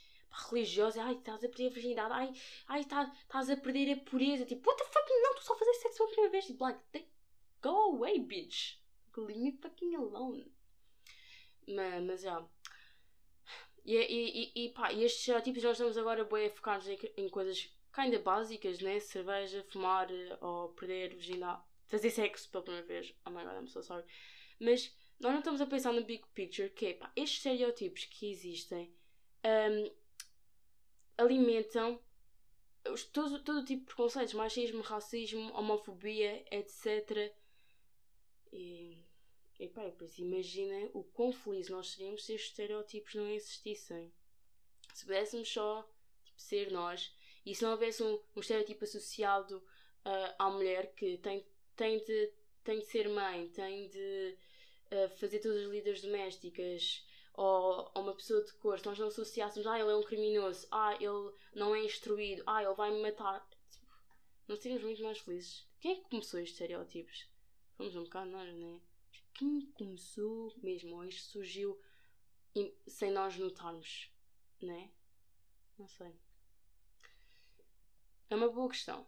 religiosa. 0.48 1.02
Ai, 1.02 1.14
estás 1.14 1.44
a 1.44 1.48
perder 1.48 1.66
a 1.66 1.70
virgindade. 1.70 2.12
Ai, 2.12 2.32
ai 2.68 2.84
tá, 2.84 3.12
estás 3.20 3.50
a 3.50 3.56
perder 3.56 3.92
a 3.92 3.96
pureza. 3.96 4.44
Tipo, 4.44 4.68
what 4.68 4.82
the 4.82 4.88
fuck? 4.88 5.08
Não, 5.08 5.34
tu 5.34 5.44
só 5.44 5.54
a 5.54 5.58
fazer 5.58 5.74
sexo 5.74 5.98
pela 5.98 6.08
primeira 6.08 6.32
vez. 6.32 6.46
Tipo, 6.46 6.64
like, 6.64 7.08
go 7.62 7.94
away, 7.94 8.18
bitch. 8.18 8.78
Leave 9.16 9.40
me 9.40 9.52
fucking 9.52 9.94
alone. 9.94 10.52
Mas, 11.66 12.04
mas 12.04 12.22
já. 12.22 12.46
E, 13.84 13.94
e, 13.94 14.64
e, 14.64 14.68
pá, 14.70 14.92
e 14.92 15.04
estes 15.04 15.20
estereótipos 15.20 15.62
nós 15.62 15.72
estamos 15.72 15.96
agora 15.96 16.24
bem 16.24 16.50
focados 16.50 16.88
em, 16.88 16.98
em 17.16 17.28
coisas 17.28 17.72
kinda 17.94 18.18
básicas, 18.18 18.80
né? 18.80 19.00
Cerveja, 19.00 19.64
fumar 19.70 20.08
ou 20.40 20.70
perder 20.70 21.14
virgindade, 21.14 21.62
fazer 21.86 22.10
sexo 22.10 22.50
pela 22.50 22.64
primeira 22.64 22.86
vez. 22.86 23.14
Oh 23.24 23.30
my 23.30 23.42
god, 23.42 23.54
I'm 23.54 23.66
so 23.68 23.82
sorry. 23.82 24.04
Mas 24.60 24.94
nós 25.18 25.32
não 25.32 25.38
estamos 25.38 25.60
a 25.60 25.66
pensar 25.66 25.92
no 25.92 26.04
big 26.04 26.24
picture, 26.34 26.68
que 26.70 26.86
é 26.86 26.94
pá, 26.94 27.10
estes 27.16 27.38
estereótipos 27.38 28.04
que 28.04 28.30
existem 28.30 28.92
um, 29.44 29.90
alimentam 31.18 32.00
os, 32.90 33.04
todo, 33.04 33.42
todo 33.42 33.64
tipo 33.64 33.80
de 33.80 33.86
preconceitos, 33.86 34.34
machismo, 34.34 34.82
racismo, 34.82 35.52
homofobia, 35.54 36.44
etc. 36.50 37.32
E 38.52 39.06
e 39.58 39.68
pá, 39.68 39.84
depois 39.84 40.18
imaginem 40.18 40.90
o 40.92 41.02
quão 41.02 41.32
feliz 41.32 41.68
nós 41.68 41.90
seríamos 41.90 42.24
se 42.24 42.34
estes 42.34 42.50
estereótipos 42.50 43.14
não 43.14 43.30
existissem. 43.30 44.12
Se 44.92 45.04
pudéssemos 45.04 45.48
só 45.48 45.82
tipo, 46.24 46.40
ser 46.40 46.70
nós 46.70 47.14
e 47.44 47.54
se 47.54 47.62
não 47.62 47.70
houvesse 47.70 48.02
um, 48.02 48.20
um 48.34 48.40
estereótipo 48.40 48.84
associado 48.84 49.58
uh, 49.58 50.34
à 50.38 50.50
mulher 50.50 50.92
que 50.94 51.16
tem, 51.18 51.46
tem, 51.74 51.98
de, 52.04 52.32
tem 52.62 52.80
de 52.80 52.86
ser 52.86 53.08
mãe, 53.08 53.48
tem 53.48 53.88
de 53.88 54.36
uh, 54.92 55.08
fazer 55.16 55.38
todas 55.38 55.64
as 55.64 55.70
lidas 55.70 56.02
domésticas 56.02 57.06
ou, 57.36 57.90
ou, 57.94 58.02
uma 58.02 58.14
pessoa 58.14 58.42
de 58.42 58.52
cor, 58.54 58.78
se 58.78 58.86
nós 58.86 58.98
não 58.98 59.08
associássemos, 59.08 59.66
ah, 59.66 59.78
ele 59.78 59.90
é 59.90 59.96
um 59.96 60.02
criminoso, 60.02 60.66
ah, 60.70 60.94
ele 60.94 61.32
não 61.54 61.74
é 61.74 61.84
instruído, 61.84 62.42
ah, 62.46 62.62
ele 62.62 62.74
vai 62.74 62.90
me 62.90 63.02
matar. 63.02 63.46
Tipo, 63.70 63.86
nós 64.48 64.58
seríamos 64.58 64.84
muito 64.84 65.02
mais 65.02 65.18
felizes. 65.18 65.66
Quem 65.80 65.92
é 65.92 65.94
que 65.96 66.08
começou 66.10 66.40
estes 66.40 66.54
estereótipos? 66.54 67.28
Fomos 67.76 67.94
um 67.94 68.04
bocado 68.04 68.30
nós, 68.30 68.52
não 68.54 68.76
é? 68.76 68.80
quem 69.38 69.60
começou 69.72 70.52
mesmo, 70.62 70.96
ou 70.96 71.04
isto 71.04 71.30
surgiu 71.30 71.78
sem 72.86 73.10
nós 73.10 73.36
notarmos, 73.36 74.10
né? 74.62 74.90
Não 75.78 75.86
sei. 75.86 76.14
É 78.30 78.34
uma 78.34 78.48
boa 78.48 78.68
questão. 78.70 79.06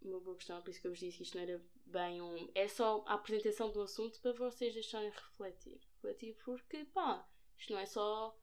Uma 0.00 0.20
boa 0.20 0.36
questão, 0.36 0.62
por 0.62 0.70
isso 0.70 0.80
que 0.80 0.86
eu 0.86 0.92
vos 0.92 1.00
disse 1.00 1.16
que 1.16 1.22
isto 1.24 1.36
não 1.36 1.42
era 1.42 1.60
bem 1.86 2.22
um. 2.22 2.48
É 2.54 2.68
só 2.68 3.02
a 3.06 3.14
apresentação 3.14 3.70
do 3.72 3.82
assunto 3.82 4.20
para 4.20 4.32
vocês 4.32 4.72
deixarem 4.72 5.10
refletir. 5.10 5.80
Refletir 5.94 6.36
porque, 6.44 6.84
pá, 6.84 7.28
isto 7.58 7.72
não 7.72 7.80
é 7.80 7.86
só. 7.86 8.36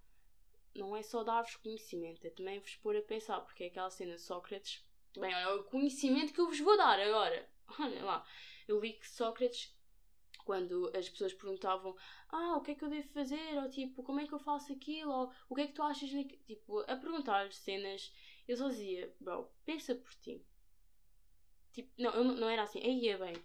Não 0.73 0.95
é 0.95 1.01
só 1.01 1.23
dar-vos 1.23 1.55
conhecimento, 1.55 2.27
é 2.27 2.29
também 2.29 2.59
vos 2.59 2.75
pôr 2.75 2.97
a 2.97 3.01
pensar, 3.01 3.39
porque 3.39 3.63
é 3.63 3.67
aquela 3.67 3.89
cena 3.89 4.15
de 4.15 4.21
Sócrates. 4.21 4.83
Bem, 5.17 5.33
olha 5.33 5.61
o 5.61 5.63
conhecimento 5.63 6.33
que 6.33 6.41
eu 6.41 6.47
vos 6.47 6.59
vou 6.59 6.75
dar 6.75 6.99
agora. 6.99 7.49
Olha 7.79 8.03
lá. 8.03 8.27
Eu 8.67 8.81
li 8.81 8.91
que 8.91 9.09
Sócrates 9.09 9.73
quando 10.45 10.91
as 10.95 11.09
pessoas 11.09 11.33
perguntavam 11.33 11.97
ah, 12.29 12.55
o 12.55 12.61
que 12.61 12.71
é 12.71 12.75
que 12.75 12.85
eu 12.85 12.89
devo 12.89 13.07
fazer, 13.09 13.57
ou 13.57 13.69
tipo, 13.69 14.03
como 14.03 14.19
é 14.19 14.27
que 14.27 14.33
eu 14.33 14.39
faço 14.39 14.71
aquilo, 14.71 15.11
ou 15.11 15.31
o 15.49 15.55
que 15.55 15.61
é 15.61 15.67
que 15.67 15.73
tu 15.73 15.81
achas, 15.81 16.09
tipo, 16.45 16.79
a 16.81 16.95
perguntar 16.95 17.51
cenas, 17.51 18.13
eu 18.47 18.55
só 18.55 18.69
dizia, 18.69 19.13
bro, 19.19 19.49
pensa 19.65 19.95
por 19.95 20.13
ti. 20.15 20.45
Tipo, 21.73 21.91
não, 21.97 22.11
eu 22.11 22.23
não, 22.23 22.47
era 22.47 22.63
assim, 22.63 22.79
aí 22.79 23.09
é 23.09 23.17
bem, 23.17 23.35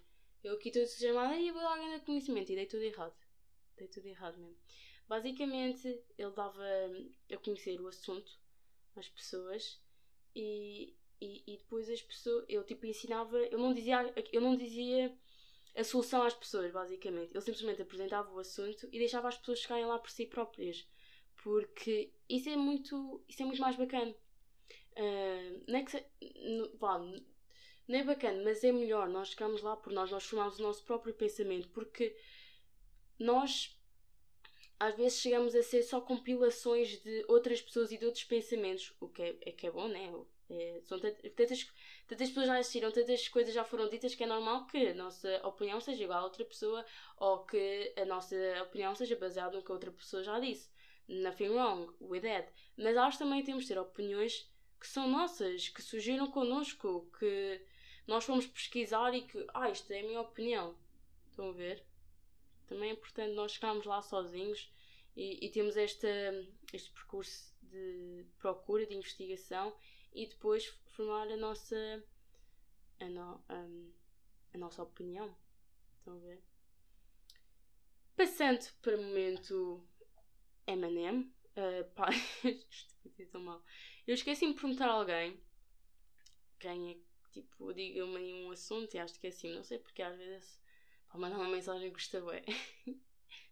eu 0.43 0.53
aqui 0.53 0.69
estou 0.69 0.85
chamada 0.85 1.35
e 1.35 1.51
vou 1.51 1.61
dar 1.61 1.71
alguém 1.71 1.97
de 1.97 2.05
conhecimento, 2.05 2.51
e 2.51 2.55
dei 2.55 2.67
tudo 2.67 2.83
errado. 2.83 3.15
Dei 3.75 3.87
tudo 3.87 4.05
errado 4.05 4.37
mesmo. 4.37 4.57
Basicamente, 5.11 6.01
ele 6.17 6.31
dava 6.31 6.63
a 7.33 7.37
conhecer 7.39 7.81
o 7.81 7.87
assunto 7.89 8.31
às 8.95 9.09
pessoas 9.09 9.77
e, 10.33 10.95
e, 11.19 11.43
e 11.45 11.57
depois 11.57 11.89
as 11.89 12.01
pessoas, 12.01 12.45
eu 12.47 12.63
tipo 12.63 12.85
ensinava, 12.85 13.37
eu 13.37 13.59
não 13.59 13.73
dizia, 13.73 14.13
eu 14.31 14.39
não 14.39 14.55
dizia 14.55 15.13
a 15.75 15.83
solução 15.83 16.23
às 16.23 16.33
pessoas, 16.33 16.71
basicamente. 16.71 17.33
Ele 17.33 17.41
simplesmente 17.41 17.81
apresentava 17.81 18.31
o 18.31 18.39
assunto 18.39 18.87
e 18.89 18.99
deixava 18.99 19.27
as 19.27 19.37
pessoas 19.37 19.59
chegarem 19.59 19.85
lá 19.85 19.99
por 19.99 20.09
si 20.09 20.27
próprias. 20.27 20.87
Porque 21.43 22.13
isso 22.29 22.47
é 22.47 22.55
muito, 22.55 23.21
isso 23.27 23.43
é 23.43 23.45
muito 23.45 23.59
mais 23.59 23.75
bacana. 23.75 24.15
Uh, 24.93 25.63
não 25.67 25.77
é 25.77 25.83
que 25.83 26.05
não, 26.39 26.77
vá, 26.77 26.99
não 26.99 27.99
é 27.99 28.03
bacana, 28.05 28.41
mas 28.45 28.63
é 28.63 28.71
melhor 28.71 29.09
nós 29.09 29.31
chegarmos 29.31 29.61
lá 29.61 29.75
por 29.75 29.91
nós, 29.91 30.09
nós 30.09 30.23
formamos 30.23 30.57
o 30.57 30.63
nosso 30.63 30.85
próprio 30.85 31.13
pensamento, 31.13 31.67
porque 31.67 32.15
nós 33.19 33.77
às 34.81 34.95
vezes 34.95 35.19
chegamos 35.19 35.53
a 35.53 35.61
ser 35.61 35.83
só 35.83 36.01
compilações 36.01 36.99
de 37.03 37.23
outras 37.27 37.61
pessoas 37.61 37.91
e 37.91 37.99
de 37.99 38.05
outros 38.05 38.23
pensamentos, 38.23 38.91
o 38.99 39.07
que 39.07 39.21
é, 39.21 39.37
é 39.41 39.51
que 39.51 39.67
é 39.67 39.71
bom, 39.71 39.87
né? 39.87 40.11
É, 40.49 40.81
são 40.85 40.99
tantas, 40.99 41.71
tantas 42.07 42.29
pessoas 42.29 42.47
já 42.47 42.57
assistiram, 42.57 42.91
tantas 42.91 43.27
coisas 43.27 43.53
já 43.53 43.63
foram 43.63 43.87
ditas 43.87 44.15
que 44.15 44.23
é 44.23 44.25
normal 44.25 44.65
que 44.65 44.87
a 44.87 44.95
nossa 44.95 45.39
opinião 45.47 45.79
seja 45.79 46.03
igual 46.03 46.21
a 46.21 46.23
outra 46.23 46.43
pessoa 46.43 46.83
ou 47.17 47.45
que 47.45 47.93
a 47.95 48.05
nossa 48.05 48.35
opinião 48.63 48.95
seja 48.95 49.15
baseada 49.15 49.55
no 49.55 49.63
que 49.63 49.71
a 49.71 49.75
outra 49.75 49.91
pessoa 49.91 50.23
já 50.23 50.39
disse. 50.39 50.67
Nothing 51.07 51.49
wrong 51.49 51.93
with 52.01 52.21
that. 52.21 52.51
Mas 52.75 52.95
nós 52.95 53.17
também 53.19 53.43
temos 53.43 53.65
de 53.65 53.75
ter 53.75 53.79
opiniões 53.79 54.51
que 54.79 54.87
são 54.87 55.07
nossas, 55.07 55.69
que 55.69 55.81
surgiram 55.83 56.31
connosco, 56.31 57.07
que 57.19 57.61
nós 58.07 58.23
fomos 58.23 58.47
pesquisar 58.47 59.13
e 59.13 59.21
que, 59.21 59.45
ah, 59.53 59.69
isto 59.69 59.91
é 59.91 59.99
a 59.99 60.03
minha 60.03 60.21
opinião. 60.21 60.75
Estão 61.29 61.49
a 61.49 61.53
ver? 61.53 61.85
Também 62.71 62.89
é 62.89 62.93
importante 62.93 63.33
nós 63.33 63.51
chegarmos 63.51 63.85
lá 63.85 64.01
sozinhos 64.01 64.71
e, 65.13 65.45
e 65.45 65.49
temos 65.49 65.75
esta, 65.75 66.07
este 66.71 66.89
percurso 66.91 67.53
de 67.63 68.25
procura, 68.37 68.85
de 68.85 68.95
investigação 68.95 69.75
e 70.13 70.25
depois 70.25 70.67
formar 70.91 71.27
a 71.27 71.35
nossa 71.35 71.75
a, 72.97 73.09
no, 73.09 73.43
um, 73.49 73.91
a 74.53 74.57
nossa 74.57 74.83
opinião. 74.83 75.35
Estão 75.97 76.13
a 76.13 76.19
ver? 76.19 76.41
Passando 78.15 78.65
para 78.81 78.95
o 78.95 79.03
momento 79.03 79.85
M&M. 80.65 81.29
Uh, 81.57 81.83
pá, 81.93 82.07
tão 83.33 83.41
mal. 83.41 83.61
Eu 84.07 84.13
esqueci-me 84.13 84.53
de 84.53 84.61
perguntar 84.61 84.87
a 84.87 84.93
alguém 84.93 85.37
quem 86.57 86.91
é 86.91 86.93
que, 86.93 87.41
tipo, 87.41 87.73
diga-me 87.73 88.45
um 88.45 88.51
assunto 88.51 88.95
e 88.95 88.97
acho 88.97 89.19
que 89.19 89.27
é 89.27 89.29
assim, 89.29 89.53
não 89.53 89.61
sei 89.61 89.77
porque 89.77 90.01
às 90.01 90.17
vezes 90.17 90.60
para 91.11 91.19
mandar 91.19 91.37
uma 91.37 91.49
mensagem 91.49 91.91
custa 91.91 92.21
bem. 92.21 92.45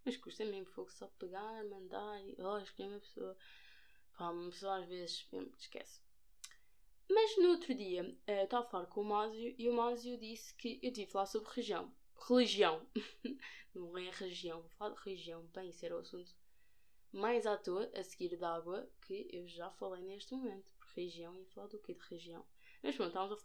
Mas 0.05 0.15
custa 0.15 0.45
mesmo, 0.45 0.65
fogo 0.67 0.89
só 0.91 1.07
pegar, 1.19 1.63
mandar 1.65 2.21
e 2.21 2.35
oh, 2.39 2.57
escolher 2.57 2.87
uma 2.87 2.99
pessoa. 3.01 3.37
Pá, 4.17 4.29
uma 4.29 4.49
pessoa 4.49 4.79
às 4.79 4.87
vezes 4.87 5.27
esquece. 5.57 6.01
Mas 7.09 7.37
no 7.37 7.49
outro 7.49 7.75
dia 7.75 8.03
uh, 8.03 8.43
estava 8.43 8.65
a 8.65 8.69
falar 8.69 8.85
com 8.85 9.01
o 9.01 9.05
Másio 9.05 9.53
e 9.57 9.69
o 9.69 9.73
Másio 9.73 10.17
disse 10.17 10.53
que 10.55 10.79
eu 10.81 10.93
tive 10.93 11.11
falar 11.11 11.25
sobre 11.25 11.49
religião. 11.49 11.93
Religião. 12.27 12.87
Não 13.75 13.97
é 13.97 14.09
região, 14.09 14.61
vou 14.61 14.69
falar 14.71 14.95
de 14.95 15.01
religião. 15.03 15.45
Bem, 15.53 15.69
isso 15.69 15.85
era 15.85 15.95
o 15.95 15.99
assunto 15.99 16.33
mais 17.11 17.45
à 17.45 17.57
toa, 17.57 17.91
a 17.93 18.03
seguir 18.03 18.37
da 18.37 18.55
água, 18.55 18.89
que 19.01 19.27
eu 19.33 19.47
já 19.47 19.69
falei 19.71 20.01
neste 20.03 20.33
momento. 20.33 20.71
Por 20.75 20.87
religião, 20.95 21.35
ia 21.35 21.45
falar 21.47 21.67
do 21.67 21.79
quê 21.79 21.93
de 21.93 22.01
religião? 22.07 22.45
Mas 22.81 22.95
pronto, 22.95 23.17
a... 23.17 23.37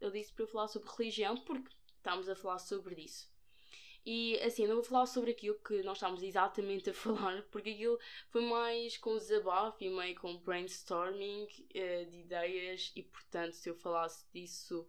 ele 0.00 0.18
disse 0.18 0.32
para 0.32 0.44
eu 0.44 0.48
falar 0.48 0.68
sobre 0.68 0.88
religião 0.96 1.36
porque 1.44 1.74
estávamos 1.96 2.28
a 2.28 2.36
falar 2.36 2.58
sobre 2.58 3.02
isso. 3.02 3.29
E 4.04 4.38
assim, 4.40 4.66
não 4.66 4.76
vou 4.76 4.84
falar 4.84 5.06
sobre 5.06 5.32
aquilo 5.32 5.58
que 5.58 5.82
nós 5.82 5.98
estávamos 5.98 6.22
exatamente 6.22 6.90
a 6.90 6.94
falar, 6.94 7.42
porque 7.50 7.70
aquilo 7.70 7.98
foi 8.30 8.42
mais 8.42 8.96
com 8.96 9.16
desabafo 9.16 9.82
e 9.84 9.90
meio 9.90 10.14
com 10.18 10.38
brainstorming 10.38 11.44
uh, 11.44 12.10
de 12.10 12.16
ideias, 12.16 12.92
e 12.96 13.02
portanto, 13.02 13.52
se 13.52 13.68
eu 13.68 13.74
falasse 13.74 14.24
disso 14.32 14.86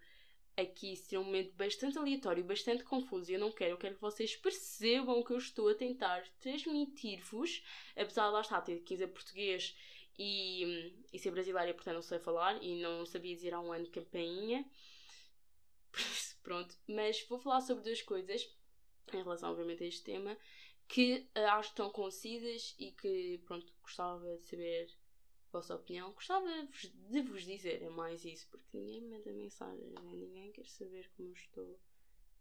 aqui 0.55 0.95
seria 0.95 1.19
um 1.19 1.23
momento 1.23 1.53
bastante 1.55 1.97
aleatório, 1.97 2.43
bastante 2.43 2.83
confuso 2.83 3.31
e 3.31 3.35
eu 3.35 3.39
não 3.39 3.51
quero, 3.51 3.71
eu 3.71 3.77
quero 3.77 3.95
que 3.95 4.01
vocês 4.01 4.35
percebam 4.35 5.19
o 5.19 5.23
que 5.23 5.31
eu 5.31 5.37
estou 5.37 5.69
a 5.69 5.75
tentar 5.75 6.23
transmitir-vos, 6.39 7.63
apesar 7.95 8.27
de 8.27 8.33
lá 8.33 8.41
estar, 8.41 8.61
ter 8.61 8.79
15 8.79 9.07
português 9.07 9.75
e, 10.17 10.93
e 11.11 11.19
ser 11.19 11.31
brasileira, 11.31 11.73
portanto 11.73 11.95
não 11.95 12.01
sei 12.01 12.19
falar 12.19 12.61
e 12.61 12.81
não 12.81 13.05
sabia 13.05 13.35
dizer 13.35 13.53
há 13.53 13.59
um 13.59 13.71
ano 13.71 13.89
campainha. 13.89 14.65
Pronto, 16.43 16.75
mas 16.87 17.21
vou 17.27 17.37
falar 17.37 17.61
sobre 17.61 17.83
duas 17.83 18.01
coisas 18.01 18.49
em 19.13 19.23
relação, 19.23 19.51
obviamente, 19.51 19.83
a 19.83 19.87
este 19.87 20.03
tema 20.03 20.37
que 20.87 21.25
uh, 21.37 21.47
acho 21.51 21.69
que 21.69 21.73
estão 21.73 21.89
concisas 21.89 22.75
e 22.77 22.91
que, 22.91 23.41
pronto, 23.45 23.73
gostava 23.81 24.37
de 24.37 24.47
saber 24.47 24.89
a 25.47 25.51
vossa 25.51 25.75
opinião. 25.75 26.11
Gostava 26.11 26.47
de 27.09 27.21
vos 27.21 27.45
dizer, 27.45 27.81
é 27.81 27.89
mais 27.89 28.25
isso, 28.25 28.47
porque 28.49 28.77
ninguém 28.77 29.01
me 29.01 29.17
manda 29.17 29.31
mensagens, 29.31 29.93
né? 29.93 30.11
ninguém 30.13 30.51
quer 30.51 30.67
saber 30.67 31.09
como 31.15 31.29
eu 31.29 31.33
estou. 31.33 31.79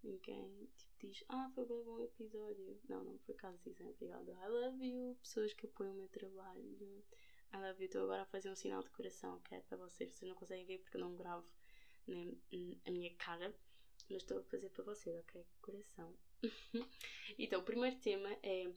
Ninguém 0.03 0.69
tipo, 0.77 1.07
diz, 1.07 1.25
ah, 1.29 1.51
foi 1.55 1.65
bem 1.67 1.83
bom 1.85 2.01
episódio. 2.01 2.81
Não, 2.89 3.05
não 3.05 3.19
por 3.19 3.37
acaso 3.37 3.59
dizem 3.65 3.87
obrigada. 3.87 4.33
I 4.33 4.49
love 4.49 4.85
you, 4.85 5.17
pessoas 5.23 5.53
que 5.53 5.67
apoiam 5.67 5.93
o 5.93 5.97
meu 5.99 6.09
trabalho. 6.09 7.05
I 7.53 7.57
love 7.57 7.83
you, 7.83 7.87
estou 7.87 8.03
agora 8.05 8.23
a 8.23 8.27
fazer 8.27 8.51
um 8.51 8.57
sinal 8.57 8.83
de 8.83 8.91
coração 8.91 9.39
que 9.41 9.55
é 9.55 9.61
para 9.61 9.77
vocês. 9.77 10.13
Vocês 10.13 10.29
não 10.29 10.37
conseguem 10.37 10.65
ver 10.65 10.79
porque 10.79 10.97
eu 10.97 11.03
não 11.03 11.15
gravo 11.15 11.47
nem 12.07 12.37
a 12.85 12.91
minha 12.91 13.15
cara, 13.17 13.55
mas 14.09 14.23
estou 14.23 14.39
a 14.39 14.43
fazer 14.45 14.71
para 14.71 14.85
vocês, 14.85 15.17
ok? 15.21 15.47
Coração. 15.61 16.17
Então, 17.39 17.61
o 17.61 17.65
primeiro 17.65 17.97
tema 17.97 18.31
é. 18.43 18.71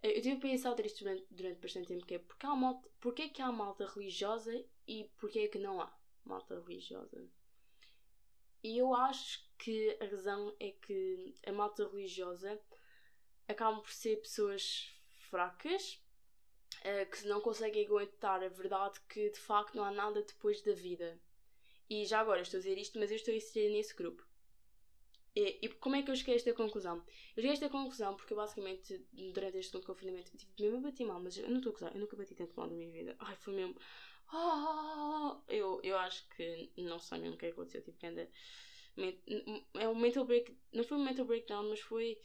Eu 0.00 0.22
tive 0.22 0.36
a 0.36 0.40
pensar 0.40 0.78
isto 0.86 1.02
durante, 1.02 1.26
durante 1.28 1.60
bastante 1.60 1.88
tempo, 1.88 2.06
que 2.06 2.14
é 2.14 2.18
porque, 2.20 2.46
há 2.46 2.54
malta, 2.54 2.88
porque 3.00 3.22
é 3.22 3.28
que 3.28 3.42
há 3.42 3.50
malta 3.50 3.84
religiosa 3.84 4.64
e 4.86 5.10
porque 5.18 5.40
é 5.40 5.48
que 5.48 5.58
não 5.58 5.80
há 5.80 5.92
malta 6.24 6.60
religiosa. 6.60 7.28
E 8.62 8.78
eu 8.78 8.94
acho 8.94 9.44
que 9.58 9.96
a 10.00 10.04
razão 10.06 10.54
é 10.60 10.70
que 10.70 11.34
a 11.44 11.52
malta 11.52 11.88
religiosa 11.88 12.60
acabam 13.48 13.80
por 13.80 13.92
ser 13.92 14.20
pessoas 14.20 14.92
fracas, 15.30 16.00
uh, 16.80 17.10
que 17.10 17.26
não 17.26 17.40
conseguem 17.40 17.86
aguentar 17.86 18.42
a 18.42 18.48
verdade 18.48 19.00
que 19.08 19.30
de 19.30 19.38
facto 19.38 19.74
não 19.74 19.84
há 19.84 19.90
nada 19.90 20.22
depois 20.22 20.62
da 20.62 20.72
vida. 20.72 21.18
E 21.88 22.04
já 22.04 22.20
agora 22.20 22.42
estou 22.42 22.58
a 22.58 22.60
dizer 22.60 22.76
isto, 22.76 22.98
mas 22.98 23.10
eu 23.10 23.16
estou 23.16 23.32
a 23.32 23.36
inserir 23.36 23.70
nesse 23.70 23.94
grupo. 23.94 24.27
E, 25.34 25.58
e, 25.62 25.68
como 25.68 25.96
é 25.96 26.02
que 26.02 26.10
eu 26.10 26.16
cheguei 26.16 26.34
a 26.34 26.36
esta 26.36 26.52
conclusão? 26.52 26.96
Eu 26.96 27.34
cheguei 27.36 27.50
a 27.50 27.54
esta 27.54 27.68
conclusão 27.68 28.16
porque 28.16 28.34
basicamente 28.34 29.06
durante 29.32 29.58
este 29.58 29.70
segundo 29.70 29.86
confinamento 29.86 30.32
eu 30.32 30.38
tive 30.38 30.52
mesmo 30.58 30.78
a 30.78 30.90
bater 30.90 31.06
mal, 31.06 31.20
mas 31.20 31.36
eu 31.36 31.48
não 31.48 31.58
estou 31.58 31.70
a 31.70 31.72
gozar, 31.74 31.94
eu 31.94 32.00
nunca 32.00 32.16
bati 32.16 32.34
tanto 32.34 32.54
mal 32.56 32.66
na 32.66 32.74
minha 32.74 32.90
vida. 32.90 33.16
Ai, 33.18 33.36
foi 33.36 33.54
mesmo. 33.54 33.76
Oh, 34.32 35.40
eu, 35.48 35.80
eu 35.82 35.96
acho 35.98 36.28
que 36.30 36.70
não 36.76 36.98
sei 36.98 37.18
mesmo 37.18 37.34
o 37.34 37.38
que 37.38 37.46
é 37.46 37.48
aconteceu. 37.50 37.82
Tive 37.82 37.96
que 37.96 38.06
andar. 38.06 38.28
É 39.74 39.88
um 39.88 39.94
mental 39.94 40.24
break. 40.24 40.56
Não 40.72 40.84
foi 40.84 40.98
um 40.98 41.04
mental 41.04 41.24
breakdown, 41.24 41.68
mas 41.68 41.80
foi. 41.80 42.20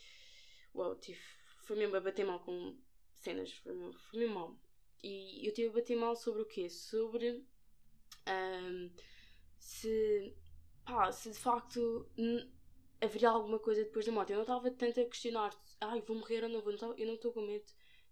Uau, 0.75 0.95
tive. 0.95 1.19
Foi 1.63 1.77
mesmo 1.77 1.95
a 1.95 2.01
bater 2.01 2.25
mal 2.25 2.39
com 2.39 2.77
cenas. 3.15 3.51
Foi 3.53 3.73
mesmo, 3.73 3.93
foi 3.93 4.19
mesmo 4.19 4.35
mal. 4.35 4.59
E 5.03 5.47
eu 5.47 5.53
tive 5.53 5.69
a 5.69 5.73
bater 5.73 5.95
mal 5.95 6.15
sobre 6.15 6.41
o 6.41 6.45
quê? 6.45 6.69
Sobre. 6.69 7.45
Um, 8.27 8.91
se. 9.57 10.35
Pá, 10.85 11.11
se 11.11 11.31
de 11.31 11.37
facto 11.37 12.09
haveria 13.03 13.29
alguma 13.29 13.59
coisa 13.59 13.83
depois 13.83 14.05
da 14.05 14.11
morte. 14.11 14.31
Eu 14.31 14.37
não 14.37 14.43
estava 14.43 14.71
tanto 14.71 14.99
a 14.99 15.05
questionar, 15.05 15.51
ai, 15.81 16.01
vou 16.01 16.17
morrer 16.17 16.43
ou 16.43 16.49
não 16.49 16.61
vou. 16.61 16.73
eu 16.73 17.07
não 17.07 17.15
estou 17.15 17.31
com 17.31 17.41
medo 17.41 17.65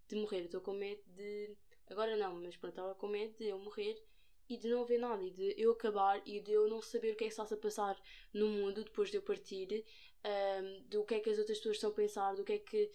de 0.08 0.16
morrer, 0.16 0.44
estou 0.44 0.60
com 0.60 0.72
medo 0.72 1.02
de. 1.16 1.56
Agora 1.90 2.16
não, 2.16 2.34
mas 2.36 2.56
pronto, 2.56 2.72
estava 2.72 2.94
com 2.94 3.08
medo 3.08 3.36
de 3.38 3.48
eu 3.48 3.58
morrer 3.58 4.02
e 4.48 4.56
de 4.56 4.68
não 4.68 4.82
haver 4.82 4.98
nada, 4.98 5.22
e 5.22 5.30
de 5.30 5.54
eu 5.56 5.72
acabar 5.72 6.20
e 6.26 6.40
de 6.40 6.52
eu 6.52 6.68
não 6.68 6.82
saber 6.82 7.12
o 7.12 7.16
que 7.16 7.24
é 7.24 7.28
que 7.28 7.32
está 7.32 7.42
a 7.42 7.56
passar 7.56 8.00
no 8.32 8.48
mundo 8.48 8.84
depois 8.84 9.10
de 9.10 9.16
eu 9.16 9.22
partir, 9.22 9.84
um, 10.24 10.88
do 10.88 11.04
que 11.04 11.14
é 11.14 11.20
que 11.20 11.30
as 11.30 11.38
outras 11.38 11.58
pessoas 11.58 11.76
estão 11.76 11.90
a 11.90 11.94
pensar, 11.94 12.34
do 12.34 12.44
que 12.44 12.52
é 12.52 12.58
que 12.58 12.90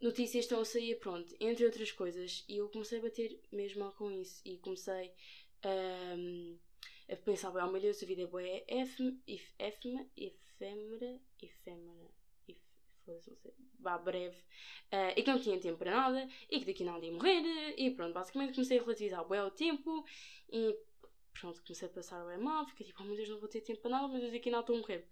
notícias 0.00 0.44
estão 0.44 0.60
a 0.60 0.64
sair, 0.64 0.96
pronto, 0.96 1.34
entre 1.40 1.64
outras 1.64 1.92
coisas. 1.92 2.44
E 2.48 2.58
eu 2.58 2.68
comecei 2.68 2.98
a 2.98 3.02
bater 3.02 3.40
mesmo 3.50 3.90
com 3.92 4.10
isso 4.10 4.40
e 4.44 4.58
comecei 4.58 5.12
um, 5.64 6.58
a 7.10 7.16
pensar, 7.16 7.52
oh 7.54 7.70
meu 7.70 7.80
Deus, 7.80 8.02
a 8.02 8.06
vida 8.06 8.22
é 8.22 8.26
boa, 8.26 8.42
é 8.42 8.64
efêmera, 9.58 10.10
efêmera, 10.56 11.20
efêmera, 11.40 12.10
foda-se, 13.04 13.30
não 13.30 13.36
sei, 13.36 13.54
vá 13.78 13.96
breve, 13.96 14.36
uh, 14.36 15.12
e 15.16 15.22
que 15.22 15.30
não 15.30 15.40
tinha 15.40 15.58
tempo 15.60 15.78
para 15.78 15.90
nada, 15.90 16.28
e 16.50 16.58
que 16.58 16.66
daqui 16.66 16.84
nada 16.84 17.04
ia 17.04 17.12
morrer, 17.12 17.42
e 17.78 17.90
pronto, 17.92 18.12
basicamente 18.12 18.54
comecei 18.54 18.78
a 18.78 18.82
relativizar 18.82 19.26
bem 19.28 19.40
o 19.40 19.50
tempo, 19.50 20.04
e 20.50 20.76
pronto, 21.32 21.62
comecei 21.62 21.88
a 21.88 21.90
passar 21.90 22.24
bem 22.26 22.38
mal, 22.38 22.66
fiquei 22.66 22.86
tipo, 22.86 23.02
oh 23.02 23.06
meu 23.06 23.16
Deus, 23.16 23.28
não 23.28 23.38
vou 23.38 23.48
ter 23.48 23.60
tempo 23.60 23.80
para 23.80 23.90
nada, 23.90 24.08
mas 24.08 24.32
daqui 24.32 24.50
nada 24.50 24.62
estou 24.62 24.76
a 24.76 24.78
morrer. 24.80 25.08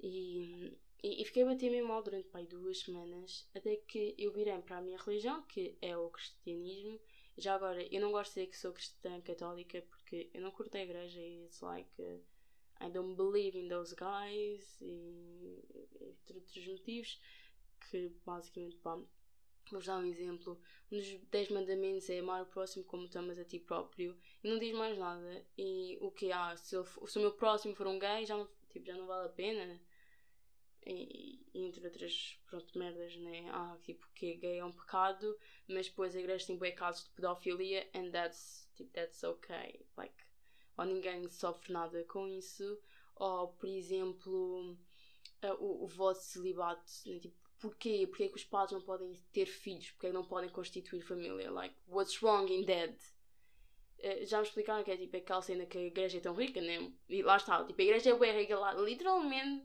E, 0.00 0.76
e, 1.02 1.22
e, 1.22 1.24
fiquei 1.24 1.44
a 1.44 1.46
bater 1.46 1.70
meio 1.70 1.86
mal 1.86 2.02
durante 2.02 2.28
pai, 2.28 2.46
duas 2.46 2.80
semanas, 2.80 3.48
até 3.54 3.76
que 3.76 4.14
eu 4.18 4.32
virei 4.32 4.58
para 4.58 4.78
a 4.78 4.82
minha 4.82 4.98
religião, 4.98 5.42
que 5.46 5.78
é 5.80 5.96
o 5.96 6.10
cristianismo, 6.10 7.00
já 7.36 7.54
agora, 7.54 7.82
eu 7.92 8.00
não 8.00 8.12
gosto 8.12 8.34
de 8.34 8.40
dizer 8.40 8.46
que 8.46 8.56
sou 8.56 8.72
cristã 8.72 9.20
católica 9.20 9.82
porque 9.90 10.30
eu 10.32 10.40
não 10.40 10.52
curto 10.52 10.76
a 10.76 10.80
igreja 10.80 11.20
e 11.20 11.44
it's 11.44 11.60
like 11.60 11.90
uh, 12.00 12.22
I 12.80 12.90
don't 12.90 13.16
believe 13.16 13.56
in 13.56 13.68
those 13.68 13.94
guys 13.94 14.80
e 14.80 15.62
entre 16.00 16.36
outros 16.36 16.66
motivos 16.66 17.20
que 17.90 18.08
basicamente 18.24 18.76
pá, 18.76 18.96
vou 19.70 19.82
dar 19.82 19.98
um 19.98 20.06
exemplo. 20.06 20.60
Um 20.90 20.96
dos 20.96 21.08
10 21.30 21.50
mandamentos 21.50 22.08
é 22.10 22.18
amar 22.18 22.42
o 22.42 22.46
próximo 22.46 22.84
como 22.84 23.08
tu 23.08 23.18
amas 23.18 23.38
a 23.38 23.44
ti 23.44 23.58
próprio 23.58 24.16
e 24.42 24.48
não 24.48 24.58
diz 24.58 24.74
mais 24.74 24.98
nada. 24.98 25.44
E 25.56 25.98
o 26.00 26.10
que 26.10 26.32
há? 26.32 26.56
Se, 26.56 26.76
se 26.84 27.18
o 27.18 27.20
meu 27.20 27.32
próximo 27.32 27.74
for 27.74 27.86
um 27.86 27.98
gay, 27.98 28.26
já 28.26 28.36
não, 28.36 28.48
tipo, 28.68 28.86
já 28.86 28.96
não 28.96 29.06
vale 29.06 29.26
a 29.26 29.30
pena 29.30 29.80
e, 30.86 31.46
entre 31.54 31.84
outras 31.84 32.38
pronto, 32.46 32.78
merdas, 32.78 33.16
né? 33.16 33.48
Ah, 33.50 33.76
tipo, 33.82 34.06
que 34.14 34.34
gay 34.34 34.58
é 34.58 34.64
um 34.64 34.72
pecado, 34.72 35.36
mas 35.68 35.88
depois 35.88 36.14
a 36.14 36.20
igreja 36.20 36.46
tem 36.46 36.58
bem 36.58 36.74
casos 36.74 37.04
de 37.04 37.10
pedofilia 37.10 37.88
and 37.94 38.10
that's, 38.10 38.68
tipo, 38.74 38.90
that's 38.90 39.22
okay. 39.24 39.86
Like, 39.96 40.14
ou 40.76 40.84
ninguém 40.84 41.28
sofre 41.28 41.72
nada 41.72 42.04
com 42.04 42.28
isso, 42.28 42.78
ou, 43.16 43.48
por 43.48 43.68
exemplo, 43.68 44.76
uh, 45.42 45.54
o, 45.58 45.84
o 45.84 45.86
vosso 45.86 46.22
celibato, 46.22 46.90
né? 47.06 47.18
tipo, 47.18 47.36
porquê? 47.60 48.06
Porquê 48.06 48.28
que 48.28 48.36
os 48.36 48.44
pais 48.44 48.72
não 48.72 48.80
podem 48.80 49.14
ter 49.32 49.46
filhos? 49.46 49.90
Porquê 49.92 50.12
não 50.12 50.24
podem 50.24 50.50
constituir 50.50 51.02
família? 51.02 51.50
Like, 51.50 51.74
what's 51.88 52.22
wrong 52.22 52.52
in 52.52 52.64
that? 52.66 52.96
Uh, 54.00 54.26
já 54.26 54.38
me 54.38 54.46
explicaram 54.46 54.84
que 54.84 54.90
é 54.90 54.96
tipo 54.96 55.16
aquela 55.16 55.42
cena 55.42 55.66
que 55.66 55.78
a 55.78 55.82
igreja 55.82 56.18
é 56.18 56.20
tão 56.20 56.34
rica, 56.34 56.60
né? 56.60 56.92
E 57.08 57.22
lá 57.22 57.36
está, 57.36 57.64
tipo, 57.64 57.80
a 57.80 57.84
igreja 57.84 58.10
é 58.10 58.18
bem 58.18 58.36
rica 58.36 58.72
literalmente 58.72 59.64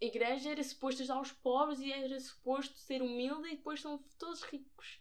a 0.00 0.04
igreja 0.04 0.50
era 0.50 0.62
suposto 0.62 1.02
ajudar 1.02 1.20
os 1.20 1.32
pobres 1.32 1.80
e 1.80 1.90
era 1.90 2.20
suposto 2.20 2.78
ser 2.78 3.00
humilde 3.00 3.48
e 3.48 3.56
depois 3.56 3.80
são 3.80 3.98
todos 4.18 4.42
ricos. 4.42 5.00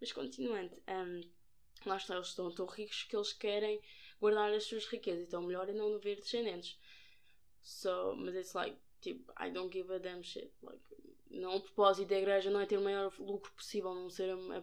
Mas 0.00 0.12
continuando, 0.12 0.80
um, 0.88 1.20
lá 1.84 1.96
está, 1.96 2.14
eles 2.14 2.28
estão 2.28 2.54
tão 2.54 2.66
ricos 2.66 3.02
que 3.04 3.16
eles 3.16 3.32
querem 3.32 3.80
guardar 4.20 4.52
as 4.52 4.64
suas 4.64 4.86
riquezas, 4.86 5.26
então 5.26 5.42
melhor 5.42 5.68
é 5.68 5.72
não 5.72 5.98
ver 5.98 6.16
descendentes. 6.16 6.78
So, 7.62 8.14
mas 8.16 8.34
it's 8.34 8.54
like, 8.54 8.78
tipo, 9.00 9.32
I 9.40 9.50
don't 9.50 9.72
give 9.72 9.92
a 9.92 9.98
damn 9.98 10.22
shit. 10.22 10.52
Like, 10.62 10.82
não, 11.30 11.56
o 11.56 11.60
propósito 11.60 12.08
da 12.08 12.18
igreja 12.18 12.50
não 12.50 12.60
é 12.60 12.66
ter 12.66 12.78
o 12.78 12.84
maior 12.84 13.12
lucro 13.18 13.52
possível, 13.52 13.94
não 13.94 14.08
ser 14.08 14.30
a, 14.30 14.58
a, 14.58 14.62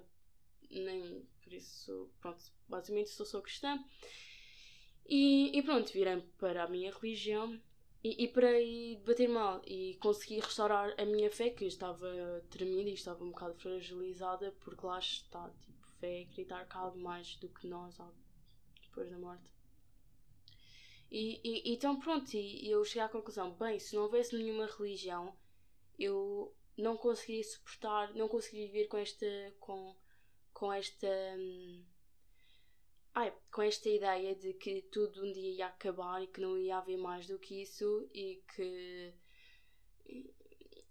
nem 0.72 1.28
por 1.44 1.54
isso, 1.54 2.10
pronto, 2.22 2.44
basicamente 2.68 3.10
sou 3.10 3.26
só 3.26 3.42
cristã. 3.42 3.84
E, 5.06 5.58
e 5.58 5.62
pronto, 5.62 5.92
virei 5.92 6.22
para 6.38 6.63
a 6.63 6.70
minha 6.70 6.92
religião 6.92 7.60
e, 8.04 8.24
e 8.24 8.28
para 8.28 8.48
aí 8.48 9.02
bater 9.06 9.28
mal 9.28 9.62
e 9.68 9.96
conseguir 9.96 10.39
restaurar 10.39 10.94
a 10.98 11.06
minha 11.06 11.30
fé, 11.30 11.50
que 11.50 11.66
estava 11.66 12.08
tremida 12.50 12.89
e 12.89 12.94
estava 12.94 13.24
um 13.24 13.32
bocado 13.32 13.56
fragilizada, 13.56 14.54
porque 14.62 14.86
lá 14.86 15.00
está, 15.00 15.50
tipo, 15.62 15.88
fé 16.00 16.20
é 16.20 16.24
acreditar 16.24 16.66
que 16.66 16.78
há 16.78 16.80
algo 16.80 17.00
mais 17.00 17.36
do 17.36 17.50
que 17.50 17.68
nós, 17.68 18.00
algo 18.00 18.23
depois 18.94 19.10
da 19.10 19.18
morte. 19.18 19.50
E, 21.12 21.40
e 21.44 21.74
então 21.74 22.00
pronto, 22.00 22.34
e 22.36 22.70
eu 22.70 22.84
cheguei 22.86 23.04
à 23.04 23.10
conclusão, 23.10 23.52
bem, 23.52 23.80
se 23.80 23.96
não 23.96 24.04
houvesse 24.04 24.36
nenhuma 24.36 24.66
religião, 24.66 25.36
eu 26.00 26.56
não 26.78 26.98
conseguiria 26.98 27.44
suportar, 27.44 28.14
não 28.16 28.28
conseguiria 28.28 28.68
viver 28.68 28.88
com 28.88 28.98
esta, 28.98 29.26
com, 29.60 29.96
com 30.54 30.74
esta, 30.74 31.08
hum, 31.38 31.86
ai, 33.14 33.32
com 33.52 33.62
esta 33.62 33.90
ideia 33.90 34.36
de 34.36 34.54
que 34.54 34.82
tudo 34.84 35.24
um 35.24 35.32
dia 35.32 35.52
ia 35.52 35.68
acabar 35.68 36.24
e 36.24 36.28
que 36.28 36.42
não 36.42 36.58
ia 36.58 36.78
haver 36.78 36.98
mais 36.98 37.28
do 37.28 37.38
que 37.38 37.62
isso 37.62 38.10
e 38.14 38.42
que. 38.56 39.14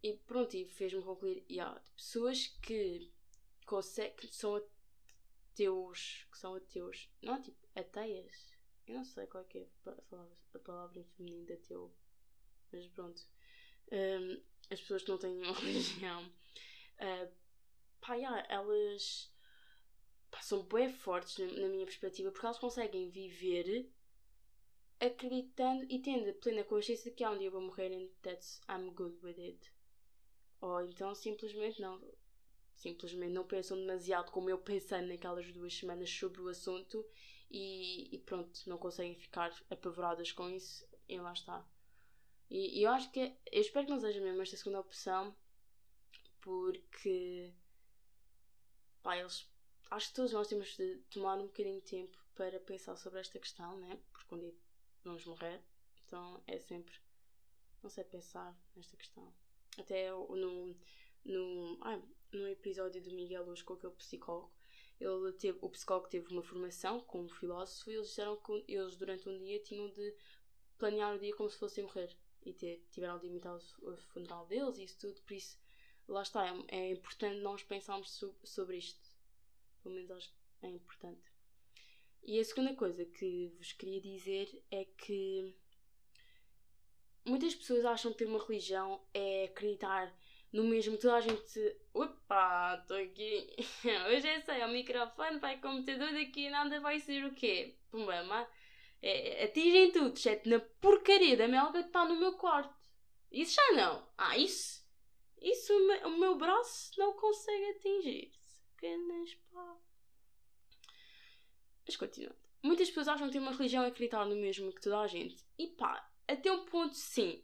E, 0.04 0.14
pronto, 0.26 0.56
e 0.56 0.64
fez-me 0.66 1.02
concluir: 1.02 1.44
yeah, 1.50 1.80
pessoas 1.96 2.46
que, 2.62 3.10
conseguem, 3.66 4.14
que 4.16 4.28
são 4.28 4.56
ateus, 5.52 6.26
que 6.30 6.38
são 6.38 6.54
ateus, 6.54 7.08
não 7.20 7.40
tipo 7.42 7.61
ateias, 7.74 8.52
eu 8.86 8.96
não 8.96 9.04
sei 9.04 9.26
qual 9.26 9.46
é 9.54 9.58
é 9.58 9.66
a 10.54 10.58
palavra, 10.58 10.98
em 10.98 11.04
feminino 11.04 11.46
de 11.46 11.52
ateu. 11.54 11.92
mas 12.72 12.86
pronto. 12.88 13.22
Um, 13.90 14.42
as 14.70 14.80
pessoas 14.80 15.02
que 15.02 15.10
não 15.10 15.18
têm 15.18 15.40
religião, 15.52 16.24
uh, 16.24 17.32
pá, 18.00 18.14
yeah, 18.14 18.46
elas 18.48 19.32
pá, 20.30 20.40
são 20.40 20.62
bem 20.64 20.92
fortes 20.92 21.38
na, 21.38 21.68
minha 21.68 21.84
perspectiva 21.84 22.30
porque 22.30 22.46
elas 22.46 22.58
conseguem 22.58 23.10
viver 23.10 23.90
acreditando 25.00 25.84
e 25.90 26.00
tendo 26.00 26.32
plena 26.34 26.64
consciência 26.64 27.10
de 27.10 27.16
que 27.16 27.24
há 27.24 27.30
um 27.30 27.38
dia 27.38 27.48
eu 27.48 27.52
vou 27.52 27.60
morrer 27.60 27.92
and 27.92 28.08
that's 28.22 28.60
I'm 28.68 28.90
good 28.90 29.18
with 29.22 29.38
it. 29.38 29.72
Ou 30.60 30.82
então 30.82 31.14
simplesmente 31.14 31.80
não. 31.80 32.00
Simplesmente 32.76 33.32
não 33.32 33.46
pensam 33.46 33.76
demasiado 33.76 34.32
como 34.32 34.50
eu 34.50 34.58
pensei 34.58 35.02
naquelas 35.02 35.52
duas 35.52 35.74
semanas 35.74 36.10
sobre 36.10 36.40
o 36.40 36.48
assunto 36.48 37.04
e, 37.52 38.08
e 38.14 38.18
pronto, 38.18 38.58
não 38.66 38.78
conseguem 38.78 39.14
ficar 39.14 39.54
apavoradas 39.70 40.32
com 40.32 40.48
isso 40.48 40.88
e 41.06 41.20
lá 41.20 41.34
está. 41.34 41.64
E, 42.48 42.80
e 42.80 42.82
eu 42.82 42.90
acho 42.90 43.10
que 43.12 43.20
é, 43.20 43.36
eu 43.52 43.60
espero 43.60 43.86
que 43.86 43.92
não 43.92 44.00
seja 44.00 44.20
mesmo 44.20 44.40
esta 44.40 44.56
segunda 44.56 44.80
opção 44.80 45.36
porque 46.40 47.52
pá, 49.02 49.18
eles 49.18 49.46
acho 49.90 50.08
que 50.08 50.14
todos 50.14 50.32
nós 50.32 50.48
temos 50.48 50.74
de 50.76 50.96
tomar 51.10 51.38
um 51.38 51.46
bocadinho 51.46 51.80
de 51.80 51.86
tempo 51.86 52.18
para 52.34 52.58
pensar 52.58 52.96
sobre 52.96 53.20
esta 53.20 53.38
questão, 53.38 53.78
né? 53.78 54.00
Porque 54.10 54.34
um 54.34 54.38
dia 54.38 54.54
vamos 55.04 55.24
morrer, 55.26 55.62
então 56.06 56.42
é 56.46 56.58
sempre, 56.58 56.94
não 57.82 57.90
sei, 57.90 58.04
pensar 58.04 58.56
nesta 58.74 58.96
questão. 58.96 59.32
Até 59.78 60.10
no, 60.10 60.74
no, 61.24 61.78
ah, 61.82 62.00
no 62.32 62.48
episódio 62.48 63.02
do 63.02 63.12
Miguel 63.12 63.44
Luz 63.44 63.60
com 63.60 63.74
aquele 63.74 63.92
psicólogo, 63.92 64.50
ele 65.02 65.32
teve, 65.32 65.58
o 65.60 65.68
psicólogo 65.68 66.08
teve 66.08 66.28
uma 66.32 66.42
formação 66.42 67.00
com 67.00 67.22
um 67.22 67.28
filósofo 67.28 67.90
e 67.90 67.94
eles 67.94 68.08
disseram 68.08 68.36
que 68.36 68.64
eles 68.68 68.96
durante 68.96 69.28
um 69.28 69.38
dia 69.38 69.58
tinham 69.60 69.90
de 69.90 70.14
planear 70.78 71.14
o 71.14 71.18
dia 71.18 71.34
como 71.34 71.50
se 71.50 71.58
fossem 71.58 71.84
morrer 71.84 72.16
e 72.44 72.52
ter, 72.52 72.84
tiveram 72.90 73.18
de 73.18 73.26
imitar 73.26 73.54
o, 73.54 73.90
o 73.90 73.96
funeral 74.12 74.46
deles 74.46 74.78
e 74.78 74.84
isso 74.84 74.98
tudo, 74.98 75.20
por 75.22 75.34
isso 75.34 75.58
lá 76.08 76.22
está, 76.22 76.46
é, 76.46 76.76
é 76.76 76.90
importante 76.90 77.40
nós 77.40 77.62
pensarmos 77.62 78.10
so, 78.10 78.34
sobre 78.44 78.78
isto. 78.78 79.10
Pelo 79.82 79.94
menos 79.94 80.10
acho 80.10 80.28
que 80.28 80.66
é 80.66 80.68
importante. 80.68 81.32
E 82.22 82.38
a 82.38 82.44
segunda 82.44 82.74
coisa 82.74 83.04
que 83.04 83.48
vos 83.56 83.72
queria 83.72 84.00
dizer 84.00 84.64
é 84.70 84.84
que 84.84 85.54
muitas 87.24 87.54
pessoas 87.54 87.84
acham 87.84 88.12
que 88.12 88.18
ter 88.18 88.26
uma 88.26 88.44
religião 88.44 89.04
é 89.12 89.44
acreditar 89.44 90.14
no 90.52 90.64
mesmo 90.64 90.98
toda 90.98 91.16
a 91.16 91.20
gente. 91.20 91.76
Opa, 91.94 92.78
estou 92.80 92.96
aqui. 92.96 93.48
Hoje 94.08 94.28
é 94.28 94.40
sei, 94.40 94.60
é 94.60 94.66
o 94.66 94.70
microfone, 94.70 95.38
vai 95.38 95.58
computador, 95.58 96.12
daqui 96.12 96.50
nada 96.50 96.80
vai 96.80 97.00
ser 97.00 97.24
o 97.24 97.34
quê? 97.34 97.76
Pumba, 97.90 98.22
mas, 98.24 98.48
é, 99.00 99.44
atingem 99.44 99.90
tudo, 99.90 100.14
exceto 100.14 100.48
na 100.48 100.60
porcaria 100.60 101.36
da 101.36 101.48
melga 101.48 101.82
que 101.82 101.88
está 101.88 102.04
no 102.04 102.18
meu 102.18 102.34
quarto. 102.34 102.74
Isso 103.30 103.54
já 103.54 103.72
não. 103.72 104.06
Ah, 104.16 104.36
isso. 104.36 104.82
Isso 105.40 105.72
o 105.74 105.86
meu, 105.86 106.08
o 106.08 106.18
meu 106.18 106.36
braço 106.36 106.92
não 106.98 107.14
consegue 107.14 107.70
atingir. 107.70 108.30
Sacanas, 108.38 109.34
pá. 109.50 109.76
Mas 111.86 111.96
continuando. 111.96 112.36
Muitas 112.62 112.88
pessoas 112.88 113.08
acham 113.08 113.26
que 113.26 113.32
ter 113.32 113.38
uma 113.40 113.50
religião 113.50 113.82
é 113.82 113.88
acreditar 113.88 114.24
no 114.24 114.36
mesmo 114.36 114.72
que 114.72 114.80
toda 114.80 115.00
a 115.00 115.06
gente. 115.06 115.44
E 115.58 115.66
pá, 115.66 116.08
até 116.28 116.52
um 116.52 116.64
ponto 116.66 116.94
sim. 116.94 117.42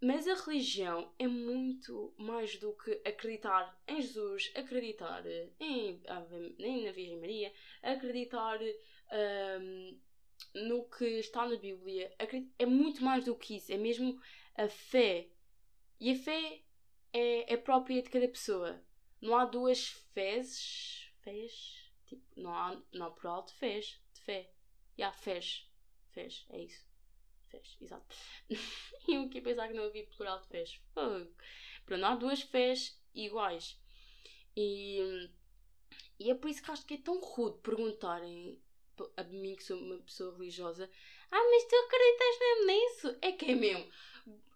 Mas 0.00 0.28
a 0.28 0.34
religião 0.34 1.12
é 1.18 1.26
muito 1.26 2.14
mais 2.16 2.56
do 2.56 2.72
que 2.72 3.02
acreditar 3.04 3.76
em 3.88 4.00
Jesus, 4.00 4.52
acreditar 4.54 5.24
em, 5.26 6.00
em 6.58 6.84
na 6.84 6.92
Virgem 6.92 7.18
Maria, 7.18 7.52
acreditar 7.82 8.60
um, 9.60 9.98
no 10.54 10.84
que 10.88 11.04
está 11.04 11.48
na 11.48 11.56
Bíblia. 11.56 12.14
É 12.58 12.64
muito 12.64 13.02
mais 13.02 13.24
do 13.24 13.34
que 13.34 13.56
isso. 13.56 13.72
É 13.72 13.76
mesmo 13.76 14.20
a 14.54 14.68
fé. 14.68 15.30
E 15.98 16.12
a 16.12 16.14
fé 16.14 16.62
é, 17.12 17.52
é 17.52 17.56
própria 17.56 18.00
de 18.00 18.08
cada 18.08 18.28
pessoa. 18.28 18.80
Não 19.20 19.36
há 19.36 19.44
duas 19.44 19.88
fezes. 20.14 21.12
Fés? 21.22 21.92
Tipo, 22.06 22.22
não 22.36 22.54
há, 22.54 22.80
não 22.92 23.12
plural 23.12 23.44
de 23.44 23.52
fés, 23.54 24.00
de 24.14 24.20
fé. 24.20 24.50
E 24.96 25.02
há 25.02 25.12
fés. 25.12 25.68
Fés, 26.12 26.46
é 26.50 26.60
isso. 26.60 26.87
Fés, 27.50 27.76
exato. 27.80 28.06
e 29.08 29.14
eu 29.14 29.22
aqui 29.22 29.40
pensar 29.40 29.68
que 29.68 29.74
não 29.74 29.84
havia 29.84 30.06
plural 30.06 30.40
de 30.40 30.48
fés. 30.48 30.80
Fogo. 30.92 31.30
Pronto, 31.84 32.04
há 32.04 32.14
duas 32.14 32.42
fés 32.42 33.00
iguais. 33.14 33.80
E, 34.56 35.30
e 36.18 36.30
é 36.30 36.34
por 36.34 36.50
isso 36.50 36.62
que 36.62 36.70
acho 36.70 36.84
que 36.84 36.94
é 36.94 36.98
tão 36.98 37.20
rude 37.20 37.58
perguntarem 37.60 38.60
a 39.16 39.22
mim 39.24 39.54
que 39.54 39.62
sou 39.62 39.78
uma 39.78 39.98
pessoa 39.98 40.36
religiosa 40.36 40.90
ah, 41.30 41.48
mas 41.50 41.64
tu 41.64 41.76
acreditas 41.76 42.38
mesmo 42.40 42.66
nisso? 42.66 43.18
É 43.20 43.32
que 43.32 43.50
é 43.50 43.54
mesmo. 43.54 43.86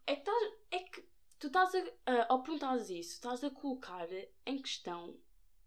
É 0.07 0.17
que, 0.17 0.31
é 0.71 0.79
que 0.79 1.05
tu 1.39 1.49
estás 1.49 1.75
a, 1.75 2.33
ao 2.33 2.43
perguntares 2.43 2.89
isso, 2.89 3.13
estás 3.13 3.45
a 3.45 3.51
colocar 3.51 4.09
em 4.47 4.59
questão 4.59 5.19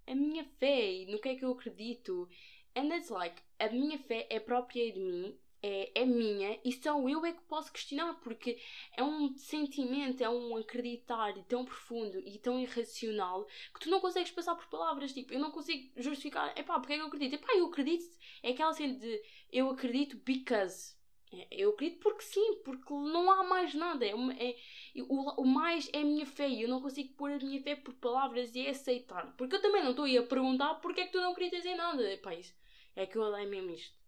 a 0.07 0.15
minha 0.15 0.43
fé 0.43 0.91
e 0.91 1.05
no 1.05 1.19
que 1.19 1.29
é 1.29 1.35
que 1.35 1.45
eu 1.45 1.51
acredito. 1.51 2.27
And 2.75 2.93
it's 2.95 3.09
like, 3.09 3.41
a 3.59 3.69
minha 3.69 3.99
fé 3.99 4.27
é 4.29 4.39
própria 4.39 4.91
de 4.91 4.99
mim, 4.99 5.39
é, 5.65 5.91
é 5.95 6.05
minha 6.05 6.59
e 6.63 6.71
só 6.71 6.99
eu 7.09 7.25
é 7.25 7.31
que 7.33 7.41
posso 7.43 7.71
questionar 7.71 8.13
porque 8.21 8.59
é 8.95 9.03
um 9.03 9.35
sentimento, 9.35 10.21
é 10.23 10.29
um 10.29 10.55
acreditar 10.57 11.33
tão 11.47 11.65
profundo 11.65 12.19
e 12.19 12.37
tão 12.37 12.59
irracional 12.59 13.47
que 13.73 13.79
tu 13.79 13.89
não 13.89 13.99
consegues 13.99 14.31
passar 14.31 14.53
por 14.53 14.67
palavras. 14.67 15.11
Tipo, 15.11 15.33
eu 15.33 15.39
não 15.39 15.49
consigo 15.49 15.91
justificar, 15.97 16.55
epá, 16.55 16.79
porque 16.79 16.93
é 16.93 16.97
que 16.97 17.01
eu 17.01 17.07
acredito? 17.07 17.33
Epá, 17.33 17.55
eu 17.55 17.65
acredito, 17.65 18.05
é 18.43 18.51
aquela 18.51 18.73
cena 18.73 18.93
de 18.93 19.23
eu 19.51 19.69
acredito 19.71 20.17
because. 20.17 20.93
É, 21.33 21.47
eu 21.49 21.71
acredito 21.71 21.99
porque 21.99 22.21
sim, 22.21 22.61
porque 22.63 22.93
não 22.93 23.31
há 23.31 23.43
mais 23.43 23.73
nada. 23.73 24.05
É, 24.05 24.11
é 24.11 24.55
o, 25.01 25.41
o, 25.41 25.45
mais 25.47 25.89
é 25.93 26.01
a 26.01 26.05
minha 26.05 26.27
fé 26.27 26.47
e 26.47 26.61
eu 26.61 26.69
não 26.69 26.79
consigo 26.79 27.13
pôr 27.15 27.31
a 27.31 27.37
minha 27.39 27.59
fé 27.61 27.75
por 27.75 27.95
palavras 27.95 28.53
e 28.53 28.67
é 28.67 28.69
aceitar. 28.69 29.35
Porque 29.35 29.55
eu 29.55 29.61
também 29.61 29.83
não 29.83 29.91
estou 29.91 30.05
aí 30.05 30.15
a 30.17 30.23
perguntar 30.23 30.75
porque 30.75 31.01
é 31.01 31.05
que 31.07 31.11
tu 31.11 31.21
não 31.21 31.31
acreditas 31.31 31.65
em 31.65 31.75
nada. 31.75 32.13
Epá, 32.13 32.35
isso, 32.35 32.53
é 32.95 33.07
que 33.07 33.17
eu 33.17 33.35
é 33.35 33.45
mesmo 33.47 33.71
isto. 33.71 34.04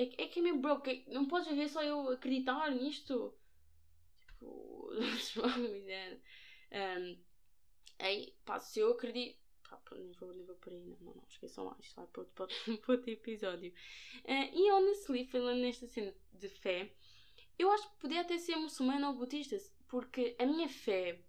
É, 0.00 0.22
é 0.22 0.28
que 0.28 0.40
é 0.40 0.42
mesmo 0.42 0.62
broke. 0.62 1.04
Não 1.08 1.26
podes 1.26 1.54
ver 1.54 1.68
só 1.68 1.82
eu 1.82 2.08
acreditar 2.08 2.70
nisto. 2.70 3.34
Tipo, 4.26 4.90
um, 6.72 7.18
aí, 7.98 8.34
pá, 8.46 8.58
se 8.58 8.80
eu 8.80 8.92
acredito. 8.92 9.38
Pá, 9.68 9.78
nem 9.92 10.12
vou, 10.12 10.32
nem 10.32 10.46
vou 10.46 10.56
por 10.56 10.72
aí, 10.72 10.80
não, 10.80 10.96
não, 11.00 11.14
não, 11.14 11.24
esqueçam 11.28 11.64
lá, 11.64 11.76
isto 11.80 11.94
vai 11.94 12.06
para 12.06 12.22
outro, 12.22 12.48
para 12.80 12.94
outro 12.94 13.10
episódio. 13.10 13.72
Uh, 14.24 14.48
e 14.54 14.72
honestly, 14.72 15.26
falando 15.26 15.60
nesta 15.60 15.86
cena 15.86 16.14
de 16.32 16.48
fé, 16.48 16.90
eu 17.58 17.70
acho 17.70 17.88
que 17.90 18.00
podia 18.00 18.22
até 18.22 18.38
ser 18.38 18.56
muçulmano 18.56 19.08
ou 19.08 19.14
budista, 19.14 19.56
porque 19.86 20.34
a 20.38 20.46
minha 20.46 20.68
fé, 20.68 21.20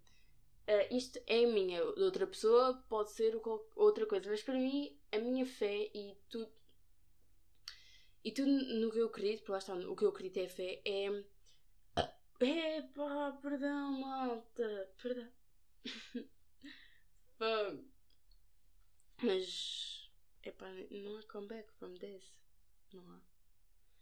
uh, 0.66 0.96
isto 0.96 1.20
é 1.26 1.44
minha, 1.44 1.78
de 1.92 2.02
outra 2.02 2.26
pessoa 2.26 2.82
pode 2.88 3.12
ser 3.12 3.38
outra 3.76 4.06
coisa, 4.06 4.30
mas 4.30 4.42
para 4.42 4.54
mim, 4.54 4.98
a 5.12 5.18
minha 5.18 5.44
fé 5.44 5.90
e 5.94 6.16
tudo. 6.30 6.50
E 8.24 8.30
tudo 8.32 8.50
no 8.50 8.90
que 8.90 8.98
eu 8.98 9.06
acredito, 9.06 9.40
porque 9.40 9.52
lá 9.52 9.58
está, 9.58 9.74
o 9.74 9.96
que 9.96 10.04
eu 10.04 10.10
acredito 10.10 10.38
é 10.38 10.48
fé, 10.48 10.80
é. 10.84 11.24
Epá, 12.40 13.38
perdão, 13.40 14.00
malta, 14.00 14.90
perdão. 15.00 15.28
Mas. 19.22 20.10
Epá, 20.44 20.68
não 20.90 21.18
há 21.18 21.22
comeback 21.24 21.72
from 21.74 21.94
this. 21.94 22.32
Não 22.92 23.02
há. 23.12 23.20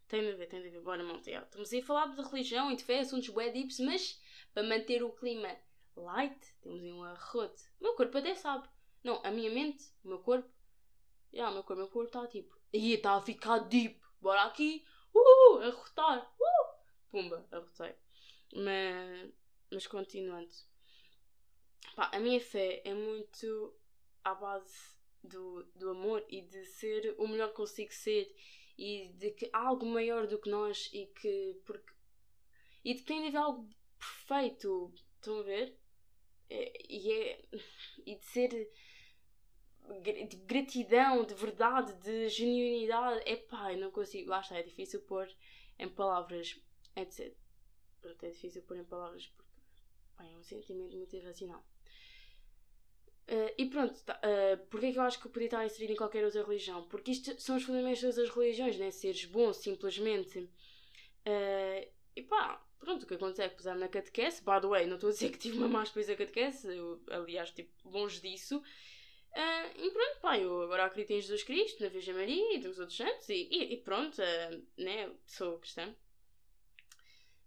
Tem 0.08 0.22
de 0.22 0.32
ver, 0.32 0.46
tem 0.48 0.62
de 0.62 0.70
ver. 0.70 0.80
Bora, 0.80 1.02
malta. 1.02 1.30
Estamos 1.30 1.72
aí 1.72 1.80
a 1.80 1.84
falar 1.84 2.06
de 2.14 2.22
religião 2.22 2.70
e 2.72 2.76
de 2.76 2.84
fé, 2.84 3.00
assuntos 3.00 3.28
bué 3.28 3.50
dips, 3.50 3.78
mas 3.80 4.20
para 4.52 4.62
manter 4.62 5.02
o 5.02 5.12
clima 5.12 5.56
light, 5.96 6.54
temos 6.62 6.82
aí 6.82 6.92
um 6.92 7.04
arrote. 7.04 7.62
O 7.78 7.84
meu 7.84 7.94
corpo 7.94 8.18
até 8.18 8.34
sabe. 8.34 8.68
Não, 9.04 9.20
a 9.24 9.30
minha 9.30 9.50
mente, 9.50 9.84
o 10.04 10.08
meu 10.08 10.18
corpo. 10.18 10.50
Já, 11.32 11.48
o 11.50 11.54
meu 11.54 11.62
corpo, 11.62 11.82
meu 11.82 11.90
corpo 11.90 12.08
está 12.08 12.26
tipo. 12.26 12.58
Aí 12.74 12.94
está 12.94 13.16
a 13.16 13.22
ficar 13.22 13.58
deep. 13.60 14.00
Bora 14.20 14.42
aqui. 14.42 14.84
Uh, 15.14 15.58
arrotar. 15.62 16.32
Uh, 16.38 17.10
pumba, 17.10 17.46
arrotei. 17.50 17.94
Mas, 18.54 19.32
mas 19.70 19.86
continuando. 19.86 20.50
Pá, 21.94 22.10
a 22.12 22.20
minha 22.20 22.40
fé 22.40 22.82
é 22.84 22.94
muito 22.94 23.74
à 24.22 24.34
base 24.34 24.94
do, 25.22 25.64
do 25.74 25.90
amor 25.90 26.24
e 26.28 26.42
de 26.42 26.64
ser 26.64 27.14
o 27.18 27.26
melhor 27.26 27.48
que 27.48 27.56
consigo 27.56 27.92
ser 27.92 28.34
e 28.78 29.08
de 29.14 29.30
que 29.32 29.50
há 29.52 29.66
algo 29.66 29.84
maior 29.84 30.26
do 30.26 30.38
que 30.38 30.48
nós 30.48 30.88
e 30.92 31.06
que 31.06 31.60
porque 31.66 31.92
e 32.84 32.94
de 32.94 33.00
que 33.00 33.06
tem 33.06 33.20
de 33.20 33.28
haver 33.28 33.38
algo 33.38 33.68
perfeito 33.98 34.92
estão 35.16 35.40
a 35.40 35.42
ver 35.42 35.78
é, 36.48 36.72
e 36.88 37.12
é 37.12 37.42
e 38.06 38.16
de 38.16 38.24
ser 38.24 38.72
de 40.02 40.36
gratidão 40.36 41.24
de 41.24 41.34
verdade 41.34 41.92
de 41.94 42.28
genuinidade 42.28 43.22
é 43.26 43.36
pá 43.36 43.72
eu 43.72 43.78
não 43.78 43.90
consigo 43.90 44.30
lá 44.30 44.40
está 44.40 44.56
é 44.56 44.62
difícil 44.62 45.00
pôr 45.02 45.28
em 45.78 45.88
palavras 45.88 46.60
etc 46.96 47.34
Pronto, 48.00 48.24
é 48.24 48.30
difícil 48.30 48.62
pôr 48.62 48.78
em 48.78 48.84
palavras 48.84 49.26
porque 49.26 49.50
pá, 50.16 50.24
é 50.24 50.36
um 50.36 50.42
sentimento 50.42 50.96
muito 50.96 51.14
irracional 51.16 51.64
Uh, 53.30 53.54
e 53.56 53.66
pronto, 53.66 53.94
tá, 54.02 54.20
uh, 54.24 54.66
porque 54.66 54.86
é 54.86 54.92
que 54.92 54.98
eu 54.98 55.02
acho 55.04 55.20
que 55.20 55.26
eu 55.28 55.30
podia 55.30 55.46
estar 55.46 55.64
inserido 55.64 55.92
em 55.92 55.96
qualquer 55.96 56.24
outra 56.24 56.42
religião? 56.42 56.82
Porque 56.88 57.12
isto 57.12 57.40
são 57.40 57.56
os 57.56 57.62
fundamentos 57.62 58.02
das 58.02 58.28
religiões, 58.28 58.76
né? 58.76 58.90
Seres 58.90 59.24
bom, 59.24 59.52
simplesmente. 59.52 60.40
Uh, 60.40 61.88
e 62.16 62.22
pá, 62.24 62.60
pronto, 62.80 63.04
o 63.04 63.06
que 63.06 63.14
acontece 63.14 63.42
é 63.42 63.48
que 63.48 63.54
puseram 63.54 63.78
na 63.78 63.86
catequese. 63.86 64.42
By 64.42 64.60
the 64.60 64.66
way, 64.66 64.86
não 64.86 64.96
estou 64.96 65.10
a 65.10 65.12
dizer 65.12 65.30
que 65.30 65.38
tive 65.38 65.58
uma 65.58 65.68
má 65.68 65.84
experiência 65.84 66.16
catequese, 66.16 66.76
eu, 66.76 67.00
aliás, 67.08 67.52
tipo, 67.52 67.70
longe 67.88 68.20
disso. 68.20 68.60
Uh, 69.32 69.80
e 69.80 69.90
pronto, 69.92 70.20
pá, 70.20 70.38
eu 70.38 70.62
agora 70.62 70.86
acredito 70.86 71.12
em 71.12 71.20
Jesus 71.20 71.44
Cristo, 71.44 71.82
na 71.82 71.88
Virgem 71.88 72.14
Maria 72.14 72.54
e 72.54 72.58
nos 72.58 72.78
outros 72.78 72.96
santos, 72.96 73.28
e, 73.28 73.48
e, 73.50 73.74
e 73.74 73.76
pronto, 73.76 74.20
uh, 74.20 74.66
né, 74.76 75.12
sou 75.24 75.58
cristã. 75.58 75.94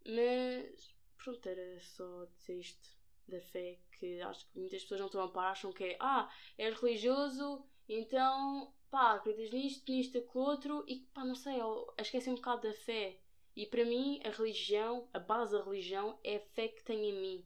Mas, 0.06 0.96
pronto, 1.18 1.46
era 1.48 1.80
só 1.82 2.26
dizer 2.38 2.60
isto 2.60 2.90
da 3.28 3.42
fé, 3.42 3.80
que 4.00 4.22
acho 4.22 4.46
que 4.50 4.60
muitas 4.60 4.82
pessoas 4.82 5.00
não 5.02 5.08
estão 5.08 5.22
a 5.22 5.30
par, 5.30 5.52
acham 5.52 5.72
que 5.74 5.84
é, 5.84 5.98
ah, 6.00 6.30
és 6.58 6.74
religioso, 6.80 7.66
então, 7.88 8.74
pá, 8.90 9.14
acreditas 9.16 9.52
nisto, 9.52 9.92
nisto, 9.92 10.18
aquilo 10.18 10.44
outro, 10.44 10.86
e 10.88 11.00
pá, 11.14 11.26
não 11.26 11.36
sei, 11.36 11.56
esquecem 11.98 12.34
um 12.34 12.38
bocado 12.38 12.68
da 12.68 12.74
fé. 12.74 13.20
E 13.56 13.66
para 13.68 13.86
mim, 13.86 14.20
a 14.24 14.30
religião, 14.30 15.08
a 15.14 15.20
base 15.20 15.58
da 15.58 15.64
religião 15.64 16.18
é 16.24 16.38
a 16.38 16.40
fé 16.40 16.68
que 16.70 16.84
tem 16.84 17.10
em 17.10 17.14
mim. 17.14 17.46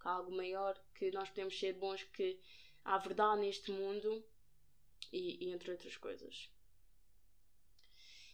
Que 0.00 0.08
há 0.08 0.12
algo 0.12 0.30
maior, 0.30 0.78
que 0.94 1.10
nós 1.10 1.30
podemos 1.30 1.58
ser 1.58 1.72
bons, 1.74 2.02
que 2.02 2.38
há 2.86 2.98
verdade 2.98 3.40
neste 3.40 3.70
mundo 3.70 4.24
e, 5.12 5.46
e 5.46 5.52
entre 5.52 5.70
outras 5.70 5.96
coisas. 5.96 6.48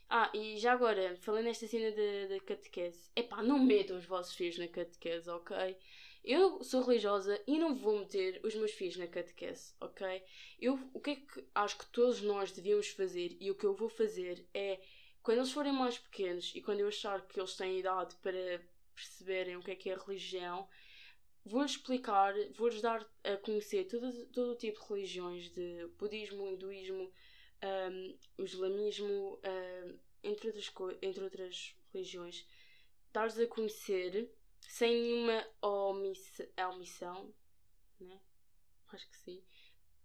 Ah, 0.09 0.31
e 0.35 0.59
já 0.59 0.75
agora, 0.75 1.17
falando 1.17 1.45
nesta 1.45 1.67
cena 1.67 1.91
da 2.29 2.39
catequese, 2.41 3.11
epá, 3.17 3.43
não 3.43 3.59
metam 3.59 3.97
os 3.97 4.05
vossos 4.05 4.35
filhos 4.35 4.59
na 4.59 4.69
catequese, 4.69 5.31
ok? 5.31 5.57
Eu 6.23 6.63
sou 6.63 6.83
religiosa 6.83 7.43
e 7.47 7.59
não 7.59 7.75
vou 7.75 7.99
meter 7.99 8.39
os 8.45 8.55
meus 8.55 8.73
filhos 8.73 8.99
na 8.99 9.07
catequese, 9.07 9.75
ok? 9.81 10.23
Eu, 10.61 10.79
o 10.93 11.01
que 11.01 11.11
é 11.13 11.17
que 11.17 11.45
acho 11.55 11.79
que 11.79 11.87
todos 11.87 12.21
nós 12.21 12.53
devíamos 12.53 12.89
fazer 12.89 13.37
e 13.41 13.51
o 13.51 13.55
que 13.55 13.65
eu 13.65 13.75
vou 13.75 13.89
fazer 13.89 14.47
é, 14.53 14.81
quando 15.23 15.39
eles 15.39 15.51
forem 15.51 15.73
mais 15.73 15.99
pequenos 15.99 16.53
e 16.55 16.61
quando 16.61 16.81
eu 16.81 16.89
achar 16.89 17.27
que 17.27 17.41
eles 17.41 17.57
têm 17.57 17.79
idade 17.79 18.15
para 18.17 18.61
perceberem 18.95 19.57
o 19.57 19.63
que 19.63 19.71
é 19.71 19.75
que 19.75 19.89
é 19.89 19.97
religião, 19.97 20.69
vou-lhes 21.45 21.73
explicar, 21.73 22.35
vou-lhes 22.53 22.81
dar 22.81 23.07
a 23.25 23.37
conhecer 23.39 23.85
todo, 23.85 24.27
todo 24.27 24.53
o 24.53 24.57
tipo 24.57 24.79
de 24.81 24.89
religiões, 24.89 25.51
de 25.51 25.87
budismo, 25.99 26.49
hinduísmo, 26.49 27.13
um, 27.63 28.45
islamismo, 28.45 29.39
um, 29.45 29.99
entre, 30.23 30.49
outras 30.49 30.73
entre 31.03 31.25
outras 31.25 31.77
religiões. 31.93 32.47
Dar-lhes 33.13 33.39
a 33.39 33.47
conhecer 33.47 34.31
sem 34.61 34.91
nenhuma 34.91 35.47
omiss 35.61 36.41
omissão, 36.71 37.35
né? 38.01 38.21
Acho 38.89 39.09
que 39.09 39.17
sim. 39.17 39.43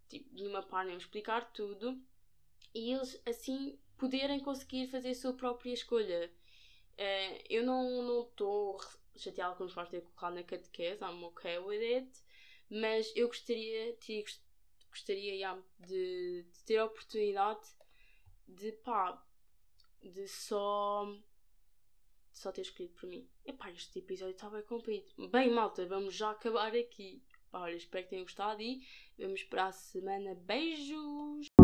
Tipo, 0.08 0.34
nenhuma 0.34 0.62
página 0.62 0.96
explicar 0.96 1.52
tudo 1.52 2.00
e 2.74 2.92
eles 2.92 3.20
assim 3.26 3.78
poderem 3.96 4.40
conseguir 4.40 4.88
fazer 4.88 5.10
a 5.10 5.14
sua 5.14 5.32
própria 5.34 5.72
escolha. 5.72 6.30
Uh, 6.98 7.44
eu 7.48 7.64
não 7.64 8.22
estou 8.22 8.80
chateada 9.20 9.54
com 9.54 9.64
os 9.64 9.74
pais 9.74 9.88
ter 9.88 10.00
colocado 10.02 10.34
na 10.34 10.42
catequese, 10.42 11.02
I'm 11.02 11.24
okay 11.24 11.58
with 11.58 11.82
it, 11.82 12.10
mas 12.70 13.12
eu 13.16 13.28
gostaria, 13.28 13.96
gostaria 14.90 15.34
yeah, 15.34 15.62
de, 15.78 16.44
de, 16.50 16.64
ter 16.64 16.78
a 16.78 16.84
oportunidade 16.84 17.66
de 18.46 18.72
pá, 18.72 19.22
de 20.02 20.28
só 20.28 21.06
de 22.32 22.38
só 22.38 22.52
ter 22.52 22.62
escolhido 22.62 22.94
por 22.94 23.08
mim. 23.08 23.28
Epá, 23.44 23.70
este 23.70 23.98
episódio 23.98 24.34
está 24.34 24.48
bem 24.48 24.62
comprido. 24.62 25.06
Bem, 25.30 25.50
malta, 25.50 25.86
vamos 25.86 26.14
já 26.14 26.30
acabar 26.30 26.74
aqui. 26.74 27.22
Pá, 27.50 27.60
olha, 27.60 27.74
espero 27.74 28.04
que 28.04 28.10
tenham 28.10 28.24
gostado 28.24 28.60
e 28.60 28.86
vemos 29.16 29.42
para 29.44 29.66
a 29.66 29.72
semana. 29.72 30.34
Beijos! 30.34 31.57